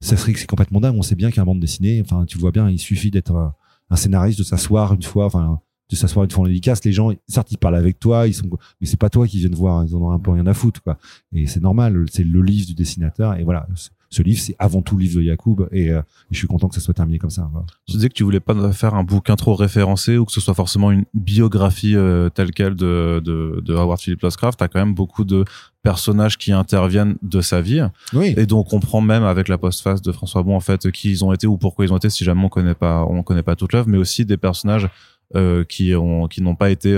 [0.01, 0.95] ça serait que c'est complètement dingue.
[0.97, 3.56] On sait bien qu'un bande dessinée, enfin, tu le vois bien, il suffit d'être un,
[3.89, 6.84] un, scénariste, de s'asseoir une fois, enfin, de s'asseoir une fois en dédicace.
[6.84, 8.49] Les gens, certes, ils parlent avec toi, ils sont,
[8.82, 9.86] mais c'est pas toi qui viennent voir.
[9.86, 10.97] Ils en ont un peu rien à foutre, quoi.
[11.32, 12.06] Et c'est normal.
[12.12, 13.36] C'est le livre du dessinateur.
[13.39, 13.67] Et voilà
[14.13, 16.76] ce livre, c'est avant tout le livre de Yacoub et, euh, je suis content que
[16.76, 17.49] ça soit terminé comme ça.
[17.88, 20.54] Tu disais que tu voulais pas faire un bouquin trop référencé ou que ce soit
[20.54, 24.60] forcément une biographie euh, telle quelle de, de, de Howard Philip Lovecraft.
[24.60, 25.45] T'as quand même beaucoup de
[25.82, 27.82] personnages qui interviennent de sa vie.
[28.13, 28.34] Oui.
[28.38, 31.26] Et donc on comprend même avec la postface de François Bon en fait qui ils
[31.26, 33.56] ont été ou pourquoi ils ont été si jamais on connaît pas on connaît pas
[33.56, 34.89] toute l'œuvre, mais aussi des personnages
[35.36, 36.93] euh, qui ont qui n'ont pas été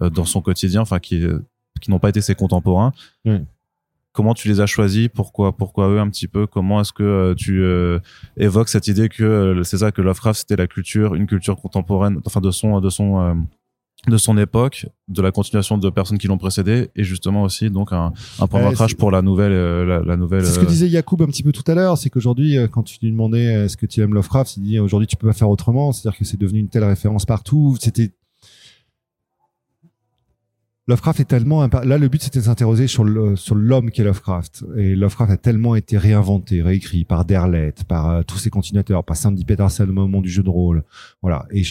[0.00, 1.24] dans son quotidien, enfin qui
[1.80, 2.92] qui n'ont pas été ses contemporains.
[3.24, 3.40] Oui
[4.12, 7.34] comment tu les as choisis pourquoi pourquoi eux un petit peu comment est-ce que euh,
[7.34, 7.98] tu euh,
[8.36, 12.20] évoques cette idée que euh, c'est ça que Lovecraft c'était la culture une culture contemporaine
[12.26, 13.46] enfin de son de son
[14.06, 17.92] de son époque, de la continuation de personnes qui l'ont précédé, et justement aussi donc
[17.92, 20.46] un, un point d'ancrage pour la nouvelle, la, nouvelle.
[20.46, 22.96] C'est ce que disait Yacoub un petit peu tout à l'heure, c'est qu'aujourd'hui, quand tu
[23.02, 25.90] lui demandais est-ce que tu aimes Lovecraft, il dit aujourd'hui tu peux pas faire autrement,
[25.90, 27.76] c'est-à-dire que c'est devenu une telle référence partout.
[27.80, 28.12] C'était
[30.88, 34.64] Lovecraft est tellement là le but c'était de s'interroger sur le sur l'homme qu'est Lovecraft.
[34.78, 39.14] Et Lovecraft a tellement été réinventé, réécrit par Derleth, par euh, tous ses continuateurs, par
[39.14, 40.82] Sandy Peterson au moment du jeu de rôle.
[41.20, 41.44] Voilà.
[41.50, 41.62] Et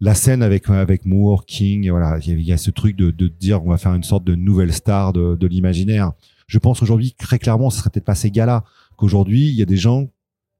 [0.00, 3.62] la scène avec avec Moore, King, voilà, il y, a ce truc de de dire
[3.62, 6.12] on va faire une sorte de nouvelle star de, de l'imaginaire.
[6.46, 8.64] Je pense aujourd'hui très clairement ce serait peut-être pas ces gars-là.
[8.96, 10.08] Qu'aujourd'hui il y a des gens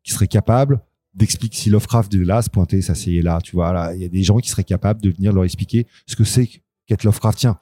[0.05, 0.83] qui seraient capables
[1.15, 4.23] d'expliquer si Lovecraft est là, se pointer, s'asseyer là, tu vois, il y a des
[4.23, 6.49] gens qui seraient capables de venir leur expliquer ce que c'est
[6.87, 7.59] qu'être Lovecraftien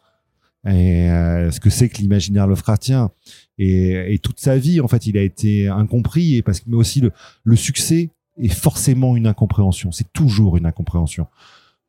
[0.66, 3.10] et euh, ce que c'est que l'imaginaire Lovecraftien.
[3.58, 6.76] Et, et, toute sa vie en fait il a été incompris et parce que mais
[6.76, 7.10] aussi le,
[7.42, 9.92] le succès est forcément une incompréhension.
[9.92, 11.26] C'est toujours une incompréhension.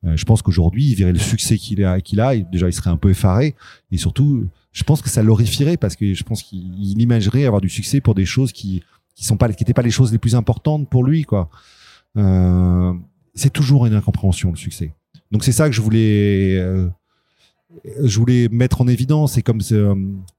[0.05, 2.89] Euh, je pense qu'aujourd'hui il verrait le succès qu'il a qu'il a déjà il serait
[2.89, 3.55] un peu effaré.
[3.91, 7.69] Et surtout je pense que ça l'horrifierait parce que je pense qu'il imaginerait avoir du
[7.69, 8.83] succès pour des choses qui
[9.15, 11.49] qui sont pas qui étaient pas les choses les plus importantes pour lui quoi.
[12.15, 12.93] Euh,
[13.33, 14.93] c'est toujours une incompréhension le succès.
[15.31, 16.87] Donc c'est ça que je voulais euh,
[18.03, 19.95] je voulais mettre en évidence, c'est comme euh,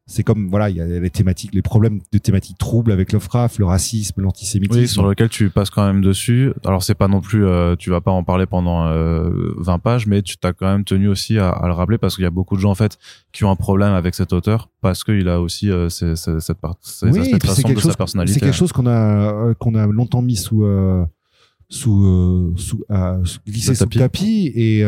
[0.06, 3.58] c'est comme voilà, il y a les thématiques, les problèmes de thématiques troubles avec Lovecraft,
[3.58, 4.80] le racisme, l'antisémitisme.
[4.80, 6.52] Oui, sur lequel tu passes quand même dessus.
[6.64, 10.06] Alors c'est pas non plus, euh, tu vas pas en parler pendant euh, 20 pages,
[10.06, 12.30] mais tu t'as quand même tenu aussi à, à le rappeler parce qu'il y a
[12.30, 12.98] beaucoup de gens en fait
[13.32, 17.32] qui ont un problème avec cet auteur parce qu'il a aussi euh, cette part, oui,
[17.32, 18.38] de sa personnalité.
[18.38, 20.64] C'est quelque chose qu'on a euh, qu'on a longtemps mis sous
[21.68, 22.84] sous, sous,
[23.46, 24.84] glissé sous le tapis et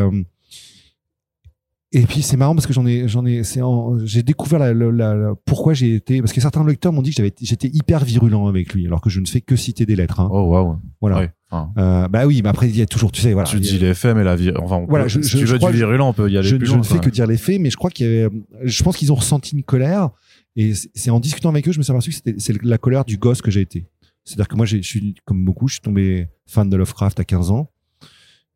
[1.92, 3.61] et puis c'est marrant parce que j'en ai, j'en ai, c'est
[4.05, 7.35] j'ai découvert la, la, pourquoi j'ai été, parce que certains lecteurs m'ont dit que j'avais,
[7.40, 10.20] j'étais hyper virulent avec lui, alors que je ne fais que citer des lettres.
[10.20, 10.29] Hein.
[10.31, 10.79] Oh waouh.
[11.00, 11.29] Voilà.
[11.53, 13.48] Euh, bah oui, mais après il y a toujours, tu sais, voilà.
[13.48, 16.09] Tu dis les faits, mais la vie, enfin, voilà, je, si tu veux du virulent,
[16.09, 17.70] on peut y aller je, plus Je loin, ne fais que dire les faits, mais
[17.70, 18.29] je crois qu'il y avait,
[18.62, 20.11] je pense qu'ils ont ressenti une colère,
[20.55, 23.05] et c'est en discutant avec eux, je me suis aperçu que c'était, c'est la colère
[23.05, 23.87] du gosse que j'ai été.
[24.24, 27.50] C'est-à-dire que moi, je suis comme beaucoup, je suis tombé fan de Lovecraft à 15
[27.50, 27.70] ans.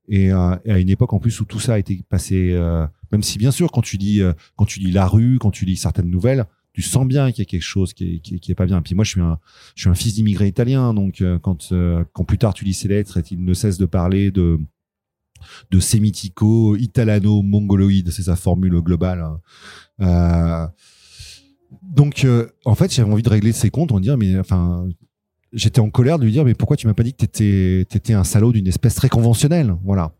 [0.06, 2.86] Et, euh, et, à une époque en plus où tout ça a été passé euh,
[3.14, 5.64] même si bien sûr quand tu lis euh, quand tu lis la rue quand tu
[5.64, 8.66] lis certaines nouvelles tu sens bien qu'il y a quelque chose qui est, qui, pas
[8.66, 8.78] bien.
[8.78, 9.38] Et puis moi je suis un
[9.76, 11.72] je suis un fils d'immigré italien donc euh, quand
[12.12, 14.58] quand plus tard tu lis ses lettres et il ne cesse de parler de
[15.70, 19.24] de sémitico italano mongoloïde c'est sa formule globale
[20.00, 20.70] hein.
[21.82, 22.26] donc
[22.64, 24.88] en fait j'avais envie de régler ses comptes on dire mais enfin
[25.54, 28.12] j'étais en colère de lui dire mais pourquoi tu m'as pas dit que t'étais étais
[28.12, 29.74] un salaud d'une espèce très conventionnelle?
[29.84, 30.12] Voilà.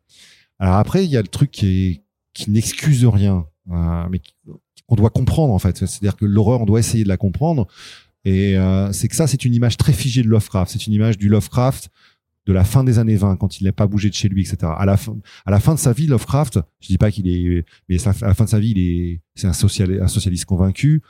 [0.59, 2.04] Alors après il y a le truc qui est
[2.35, 4.21] qui n'excuse rien euh, mais
[4.87, 5.79] qu'on doit comprendre en fait.
[5.79, 7.67] C'est-à-dire que l'horreur on doit essayer de la comprendre.
[8.27, 10.73] Et euh, c'est que ça c'est une image très figée de Lovecraft.
[10.73, 11.89] C'est une image du Lovecraft
[12.47, 14.71] de la fin des années 20 quand il n'est pas bougé de chez lui etc
[14.77, 18.35] à la fin de sa vie Lovecraft je dis pas qu'il est mais à la
[18.35, 21.03] fin de sa vie il est c'est un social un socialiste convaincu.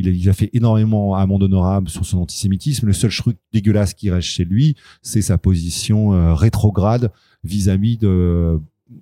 [0.00, 2.86] Il a, fait énormément amende honorable sur son antisémitisme.
[2.86, 7.10] Le seul truc dégueulasse qui reste chez lui, c'est sa position euh, rétrograde
[7.42, 8.60] vis-à-vis de,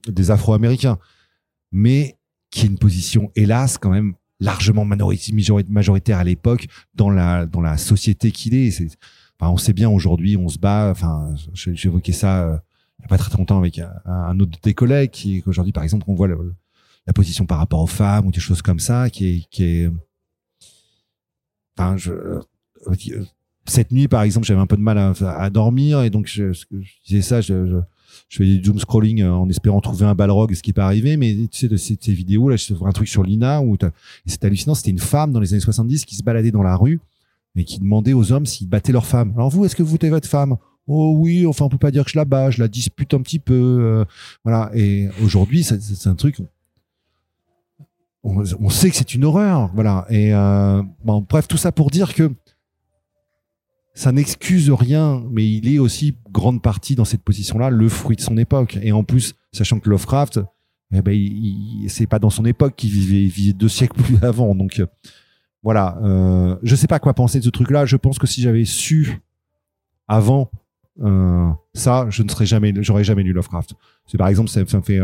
[0.08, 0.98] des Afro-Américains.
[1.72, 2.16] Mais
[2.50, 8.54] qui est une position, hélas, quand même largement majoritaire à l'époque dans la, société qu'il
[8.54, 8.96] est.
[9.40, 10.90] on sait bien aujourd'hui, on se bat.
[10.90, 12.56] Enfin, j'évoquais ça euh,
[12.98, 15.72] il n'y a pas très longtemps avec un, un autre de tes collègues qui, aujourd'hui,
[15.72, 19.10] par exemple, on voit la position par rapport aux femmes ou des choses comme ça
[19.10, 19.90] qui est,
[21.80, 22.40] euh,
[23.66, 26.52] cette nuit, par exemple, j'avais un peu de mal à, dormir et donc je,
[27.06, 27.40] disais ça,
[28.28, 30.86] je, fais du doom scrolling euh, en espérant trouver un balrog, ce qui est pas
[30.86, 31.16] arrivé.
[31.16, 33.76] Mais tu sais, de ces, vidéos là, je un truc sur Lina où
[34.26, 34.74] c'était hallucinant.
[34.74, 37.00] C'était une femme dans les années 70 qui se baladait dans la rue
[37.56, 39.32] et qui demandait aux hommes s'ils battaient leur femme.
[39.36, 40.56] Alors vous, est-ce que vous êtes votre femme?
[40.86, 43.20] Oh oui, enfin on peut pas dire que je la bats, je la dispute un
[43.20, 44.04] petit peu, euh,
[44.44, 44.70] voilà.
[44.74, 46.40] Et aujourd'hui, c'est un truc
[48.60, 50.06] on, sait que c'est une horreur, voilà.
[50.10, 52.32] Et euh, bon, bref, tout ça pour dire que
[53.96, 58.20] ça n'excuse rien, mais il est aussi grande partie dans cette position-là le fruit de
[58.20, 58.78] son époque.
[58.82, 60.40] Et en plus, sachant que Lovecraft,
[60.92, 61.18] eh ben,
[61.88, 64.54] c'est pas dans son époque qu'il vivait, vivait deux siècles plus avant.
[64.54, 64.86] Donc euh,
[65.62, 67.86] voilà, euh, je sais pas quoi penser de ce truc-là.
[67.86, 69.22] Je pense que si j'avais su
[70.06, 70.50] avant
[71.02, 73.74] euh, ça, je ne serais jamais, j'aurais jamais lu Lovecraft.
[74.06, 75.00] C'est par exemple, ça, me fait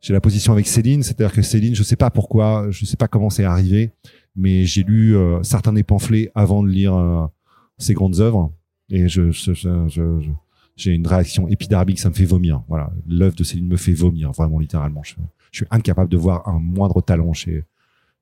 [0.00, 3.08] j'ai la position avec Céline, c'est-à-dire que Céline, je sais pas pourquoi, je sais pas
[3.08, 3.90] comment c'est arrivé,
[4.36, 7.30] mais j'ai lu euh, certains des pamphlets avant de lire
[7.78, 8.52] ses grandes œuvres
[8.88, 10.30] et je, je, je,
[10.76, 12.62] j'ai une réaction épidermique, ça me fait vomir.
[12.68, 15.02] Voilà, l'œuvre de Céline me fait vomir, vraiment littéralement.
[15.02, 15.14] Je,
[15.52, 17.64] suis incapable de voir un moindre talent chez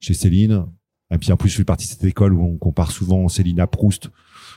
[0.01, 0.67] chez Céline.
[1.11, 3.61] Et puis en plus, je fais partie de cette école où on compare souvent Céline
[3.61, 4.11] à Proust.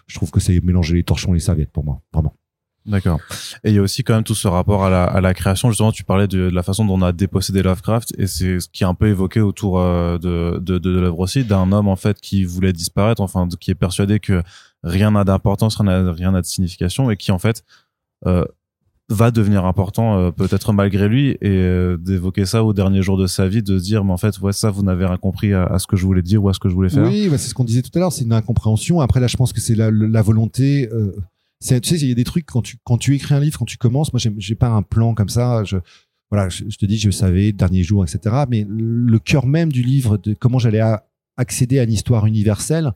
[0.08, 2.34] Je trouve que c'est mélanger les torchons et les serviettes pour moi, vraiment.
[2.86, 3.19] D'accord.
[3.63, 5.69] Et il y a aussi quand même tout ce rapport à la, à la création.
[5.69, 8.84] Justement, tu parlais de, la façon dont on a dépossédé Lovecraft, et c'est ce qui
[8.84, 12.19] est un peu évoqué autour euh, de, de, de, l'œuvre aussi, d'un homme en fait
[12.19, 14.43] qui voulait disparaître, enfin qui est persuadé que
[14.85, 17.63] rien n'a d'importance, rien n'a de signification, et qui en fait
[18.25, 18.45] euh,
[19.09, 23.27] va devenir important euh, peut-être malgré lui, et euh, d'évoquer ça au dernier jour de
[23.27, 25.87] sa vie, de dire mais en fait ouais ça vous n'avez rien compris à, ce
[25.87, 27.07] que je voulais dire ou à ce que je voulais faire.
[27.07, 29.01] Oui, bah, c'est ce qu'on disait tout à l'heure, c'est une incompréhension.
[29.01, 30.89] Après là, je pense que c'est la, volonté
[31.61, 33.65] tu sais, il y a des trucs quand tu quand tu écris un livre, quand
[33.65, 34.13] tu commences.
[34.13, 35.63] Moi, j'ai pas un plan comme ça.
[35.63, 35.77] Je,
[36.29, 38.43] voilà, je, te dis, je savais dernier jour, etc.
[38.49, 40.81] Mais le cœur même du livre, de comment j'allais
[41.37, 42.91] accéder à une histoire universelle,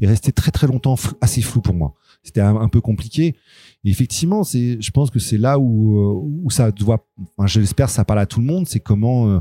[0.00, 1.94] est resté très très longtemps assez flou pour moi.
[2.22, 3.36] C'était un, peu compliqué.
[3.84, 7.06] Et effectivement, c'est, je pense que c'est là où euh, où ça doit.
[7.36, 8.66] Enfin, je ça parle à tout le monde.
[8.66, 9.40] C'est comment euh,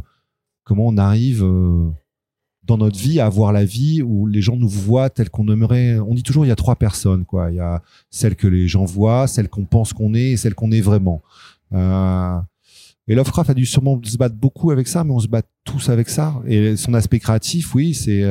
[0.63, 1.43] comment on arrive.
[1.43, 1.89] Euh,
[2.65, 5.99] dans notre vie à avoir la vie où les gens nous voient tel qu'on aimerait.
[5.99, 7.51] On dit toujours il y a trois personnes quoi.
[7.51, 10.55] Il y a celle que les gens voient, celle qu'on pense qu'on est et celle
[10.55, 11.21] qu'on est vraiment.
[11.73, 15.89] Et Lovecraft a dû sûrement se battre beaucoup avec ça, mais on se bat tous
[15.89, 16.41] avec ça.
[16.47, 18.23] Et son aspect créatif, oui, c'est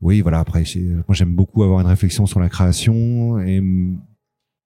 [0.00, 0.40] oui, voilà.
[0.40, 0.64] Après,
[1.06, 3.60] moi j'aime beaucoup avoir une réflexion sur la création et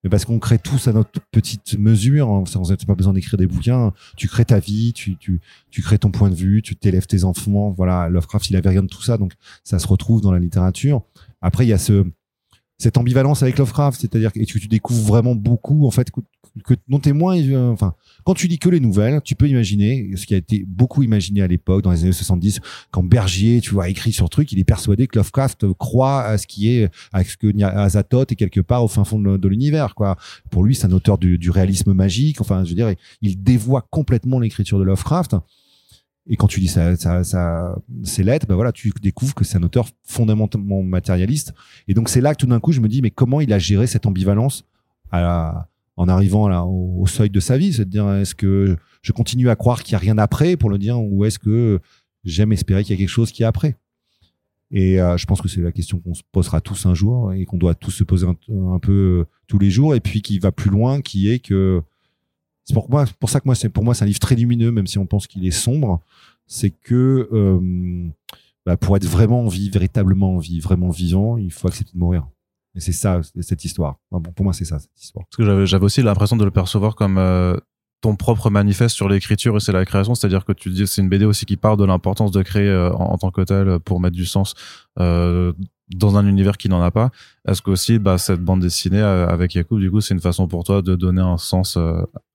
[0.04, 2.28] mais parce qu'on crée tous à notre petite mesure.
[2.28, 3.92] Hein, sans pas besoin d'écrire des bouquins.
[4.16, 5.40] Tu crées ta vie, tu, tu,
[5.70, 7.70] tu crées ton point de vue, tu t'élèves tes enfants.
[7.70, 11.02] Voilà, Lovecraft, il avait rien de tout ça, donc ça se retrouve dans la littérature.
[11.40, 12.04] Après, il y a ce
[12.78, 16.20] cette ambivalence avec Lovecraft, c'est-à-dire que tu découvres vraiment beaucoup en fait que,
[16.64, 17.36] que non témoin.
[17.70, 21.02] Enfin, quand tu lis que les nouvelles, tu peux imaginer ce qui a été beaucoup
[21.02, 24.58] imaginé à l'époque, dans les années 70, quand Bergier, tu vois, écrit sur truc, il
[24.58, 28.60] est persuadé que Lovecraft croit à ce qui est, à ce que Azathoth est quelque
[28.60, 30.16] part au fin fond de, l'univers, quoi.
[30.50, 32.40] Pour lui, c'est un auteur du, réalisme magique.
[32.40, 35.36] Enfin, je veux dire, il dévoie complètement l'écriture de Lovecraft.
[36.28, 39.58] Et quand tu lis ça, ça, ça, ces lettres, ben voilà, tu découvres que c'est
[39.58, 41.52] un auteur fondamentalement matérialiste.
[41.88, 43.58] Et donc c'est là que tout d'un coup, je me dis, mais comment il a
[43.58, 44.64] géré cette ambivalence
[45.10, 49.12] à, en arrivant là, au, seuil de sa vie, c'est de dire est-ce que je
[49.12, 51.80] continue à croire qu'il n'y a rien après pour le dire ou est-ce que
[52.24, 53.76] j'aime espérer qu'il y a quelque chose qui est après?
[54.70, 57.44] Et euh, je pense que c'est la question qu'on se posera tous un jour et
[57.44, 60.70] qu'on doit tous se poser un, peu tous les jours et puis qui va plus
[60.70, 61.82] loin, qui est que
[62.64, 64.70] c'est pour moi, pour ça que moi c'est pour moi c'est un livre très lumineux
[64.70, 66.00] même si on pense qu'il est sombre,
[66.46, 68.10] c'est que euh,
[68.64, 71.98] bah, pour être vraiment en vie, véritablement en vie, vraiment vivant, il faut accepter de
[71.98, 72.26] mourir.
[72.74, 73.96] Et c'est ça, cette histoire.
[74.10, 75.26] pour moi, c'est ça, cette histoire.
[75.26, 77.56] Parce que j'avais, aussi l'impression de le percevoir comme euh,
[78.00, 80.14] ton propre manifeste sur l'écriture et c'est la création.
[80.14, 82.92] C'est-à-dire que tu dis, c'est une BD aussi qui parle de l'importance de créer euh,
[82.92, 84.54] en, tant que tel pour mettre du sens
[84.98, 85.52] euh,
[85.94, 87.10] dans un univers qui n'en a pas.
[87.46, 90.64] Est-ce que aussi, bah, cette bande dessinée avec Yacoub, du coup, c'est une façon pour
[90.64, 91.76] toi de donner un sens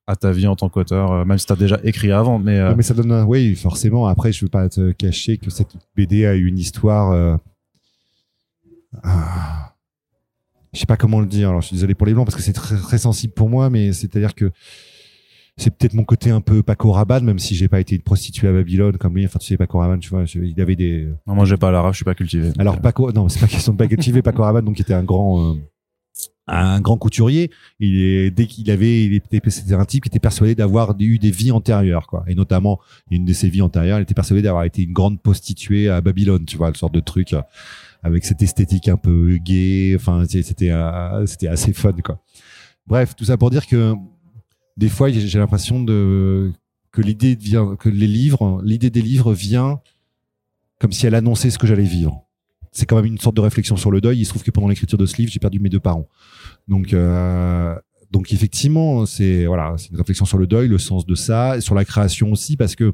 [0.07, 2.39] à ta vie en tant qu'auteur, même si tu as déjà écrit avant.
[2.39, 4.07] Mais, mais ça donne, oui, forcément.
[4.07, 7.39] Après, je veux pas te cacher que cette BD a eu une histoire.
[9.03, 9.73] Ah
[10.73, 11.49] je sais pas comment le dire.
[11.49, 13.69] Alors, je suis désolé pour les blancs parce que c'est très, très sensible pour moi,
[13.69, 14.51] mais c'est-à-dire que
[15.55, 18.47] c'est peut-être mon côté un peu Paco Rabanne, même si j'ai pas été une prostituée
[18.49, 19.25] à Babylone comme lui.
[19.25, 21.09] Enfin, tu sais, Paco Rabanne, tu vois, je- il avait des.
[21.25, 22.51] Non, moi, j'ai pas l'arabe, je suis pas cultivé.
[22.59, 25.03] Alors Paco, non, c'est pas question de pas cultiver Paco Rabanne, donc qui était un
[25.03, 25.55] grand, euh,
[26.47, 27.51] un grand couturier.
[27.79, 31.19] Il est dès qu'il avait, il était, c'était un type qui était persuadé d'avoir eu
[31.19, 32.23] des vies antérieures, quoi.
[32.27, 32.79] Et notamment
[33.11, 36.45] une de ses vies antérieures, il était persuadé d'avoir été une grande prostituée à Babylone,
[36.45, 37.41] tu vois, le sorte de truc euh,
[38.03, 39.93] avec cette esthétique un peu gay.
[39.95, 42.21] Enfin, c'était, euh, c'était assez fun, quoi.
[42.87, 43.93] Bref, tout ça pour dire que
[44.77, 46.53] des fois, j'ai j'ai l'impression de
[46.91, 49.81] que l'idée vient, que les livres, l'idée des livres vient
[50.79, 52.26] comme si elle annonçait ce que j'allais vivre.
[52.77, 54.19] C'est quand même une sorte de réflexion sur le deuil.
[54.19, 56.07] Il se trouve que pendant l'écriture de ce livre, j'ai perdu mes deux parents.
[56.67, 57.75] Donc, euh,
[58.11, 61.73] donc effectivement, c'est voilà, c'est une réflexion sur le deuil, le sens de ça, sur
[61.73, 62.93] la création aussi, parce que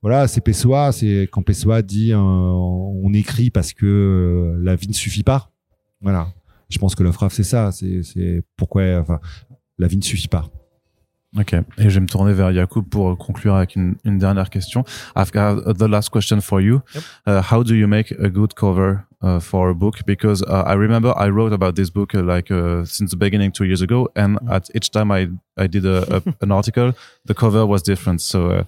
[0.00, 4.86] voilà, c'est Pessoa, c'est quand Pessoa dit euh, on écrit parce que euh, la vie
[4.86, 5.50] ne suffit pas.
[6.00, 6.28] Voilà,
[6.68, 9.04] je pense que la phrase c'est ça, c'est pourquoi,
[9.76, 10.48] la vie ne suffit pas.
[11.38, 11.52] Ok.
[11.52, 14.84] Et je vais me tourner vers Yacoub pour conclure avec une, une dernière question.
[15.16, 16.80] I've got the last question for you.
[16.94, 17.02] Yep.
[17.26, 20.04] Uh, how do you make a good cover uh, for a book?
[20.06, 23.50] Because uh, I remember I wrote about this book uh, like uh, since the beginning
[23.52, 24.50] two years ago, and Mm.
[24.52, 26.92] at each time I I did a, a, an article,
[27.26, 28.20] the cover was different.
[28.20, 28.64] So uh,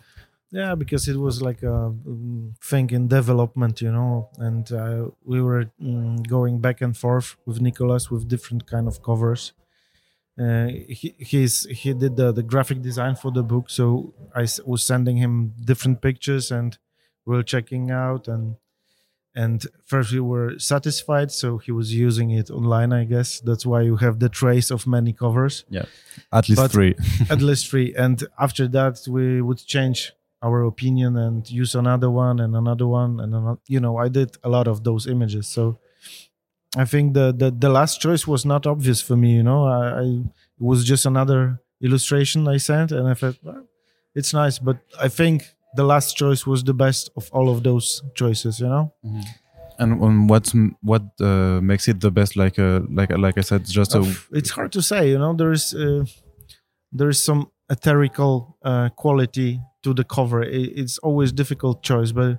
[0.52, 5.40] Yeah, because it was like a um, thing in development, you know, and uh, we
[5.40, 9.52] were mm, going back and forth with Nicolas with different kind of covers.
[10.38, 14.84] Uh, he he's he did the, the graphic design for the book, so I was
[14.84, 16.76] sending him different pictures, and
[17.24, 18.56] we were checking out, and
[19.34, 22.92] and first we were satisfied, so he was using it online.
[22.92, 25.84] I guess that's why you have the trace of many covers yeah
[26.32, 26.94] at least But- three.
[27.30, 27.94] at least three.
[27.94, 30.12] And after that, we would change
[30.42, 33.58] our opinion and use another one and another one and another.
[33.68, 35.78] You know, I did a lot of those images, so
[36.76, 39.30] I think the the, the last choice was not obvious for me.
[39.36, 43.66] You know, I, I it was just another illustration I sent, and I thought well,
[44.14, 48.02] it's nice, but I think the last choice was the best of all of those
[48.14, 48.60] choices.
[48.60, 48.92] You know.
[49.78, 50.52] And um, what
[50.82, 52.36] what uh, makes it the best?
[52.36, 54.00] Like uh, like like I said, just a
[54.32, 56.04] it's hard to say you know there's uh,
[56.92, 62.38] there's some etherical uh, quality to the cover I- it's always difficult choice but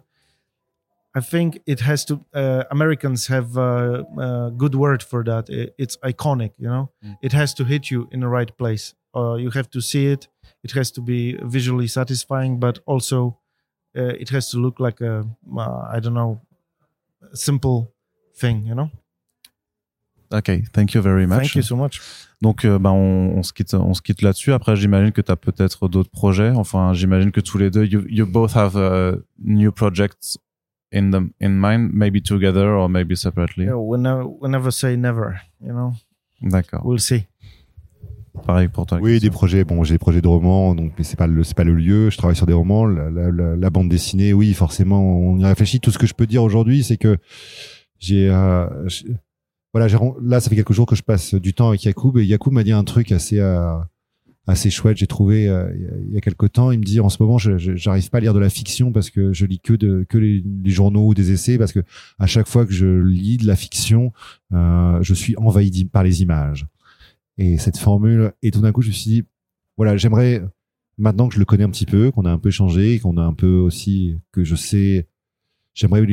[1.17, 5.71] i think it has to uh, americans have a, a good word for that I-
[5.83, 7.15] it's iconic you know Mm.
[7.21, 10.29] it has to hit you in the right place uh, you have to see it
[10.63, 11.21] it has to be
[11.55, 13.19] visually satisfying but also
[13.97, 15.13] uh, it has to look like a
[15.57, 16.39] uh, i don't know
[17.33, 17.77] simple
[18.41, 18.89] thing you know
[20.29, 21.39] Okay, thank you very much.
[21.39, 22.01] thank you so much
[22.41, 24.51] Donc, euh, ben, on, on se quitte, on se quitte là-dessus.
[24.51, 26.51] Après, j'imagine que tu as peut-être d'autres projets.
[26.51, 30.37] Enfin, j'imagine que tous les deux, you, you both have uh, new projects
[30.93, 33.65] in the in mind, maybe together or maybe separately?
[33.65, 35.93] Yeah, we never, we never say never, you know?
[36.41, 36.81] D'accord.
[36.85, 37.25] We'll see.
[38.45, 38.99] Pareil pour toi.
[39.01, 39.63] Oui, des projets.
[39.63, 42.11] Bon, j'ai des projets de romans, donc mais c'est pas le c'est pas le lieu.
[42.11, 42.85] Je travaille sur des romans.
[42.85, 45.79] La, la- la- la bande dessinée, oui, forcément, on y réfléchit.
[45.79, 47.17] Tout ce que je peux dire aujourd'hui, c'est que
[47.97, 48.67] j'ai euh,
[49.73, 49.87] voilà,
[50.21, 52.63] là, ça fait quelques jours que je passe du temps avec Yacoub et Yacoub m'a
[52.63, 53.75] dit un truc assez euh,
[54.47, 54.97] assez chouette.
[54.97, 55.69] J'ai trouvé euh,
[56.07, 56.71] il y a- quelques temps.
[56.71, 59.33] Il me dit en ce moment, j'arrive pas à lire de la fiction parce que
[59.33, 61.83] je lis que de que les, journaux ou des essais parce que
[62.17, 64.13] à chaque fois que je lis de la fiction,
[64.53, 66.65] euh, je suis envahi par les images.
[67.37, 69.23] Et cette formule, et tout d'un coup, je me suis dit,
[69.75, 70.41] voilà, j'aimerais,
[70.97, 73.21] maintenant que je le connais un petit peu, qu'on a un peu changé, qu'on a
[73.21, 75.07] un peu aussi, que je sais,
[75.75, 76.03] j'aimerais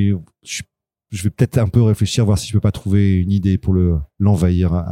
[0.42, 3.72] je, vais peut-être un peu réfléchir, voir si je peux pas trouver une idée pour
[3.72, 4.84] le, l'envahir,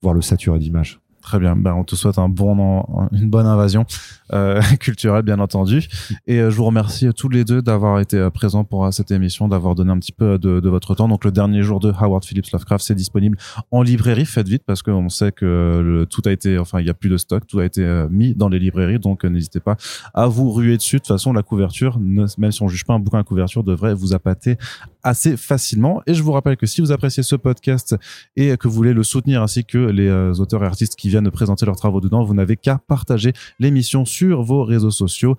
[0.00, 1.00] voir le saturer d'images.
[1.22, 1.54] Très bien.
[1.54, 3.84] Ben, on te souhaite une bonne invasion
[4.32, 5.86] euh, culturelle, bien entendu.
[6.26, 9.46] Et euh, je vous remercie tous les deux d'avoir été euh, présents pour cette émission,
[9.46, 11.08] d'avoir donné un petit peu de, votre temps.
[11.08, 13.36] Donc, le dernier jour de Howard Phillips Lovecraft, c'est disponible
[13.70, 14.24] en librairie.
[14.24, 17.16] Faites vite parce qu'on sait que tout a été, enfin, il y a plus de
[17.16, 18.98] stock, tout a été mis dans les librairies.
[18.98, 19.76] Donc, n'hésitez pas
[20.14, 20.96] à vous ruer dessus.
[20.96, 23.64] De toute façon, la couverture, ne- même si on juge pas un bouquin à couverture,
[23.64, 24.56] devrait vous appâter
[25.02, 26.02] assez facilement.
[26.06, 27.96] Et je vous rappelle que si vous appréciez ce podcast
[28.36, 31.24] et que vous voulez le soutenir ainsi que les euh, auteurs et artistes qui viennent
[31.24, 35.36] de présenter leurs travaux dedans, vous n'avez qu'à partager l'émission sur vos réseaux sociaux.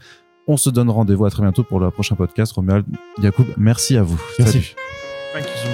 [0.48, 2.52] On se donne rendez-vous à très bientôt pour le prochain podcast.
[2.54, 2.86] Romuald,
[3.22, 4.22] Yacoub, merci à vous.
[4.40, 4.76] Merci.
[5.34, 5.71] Salut.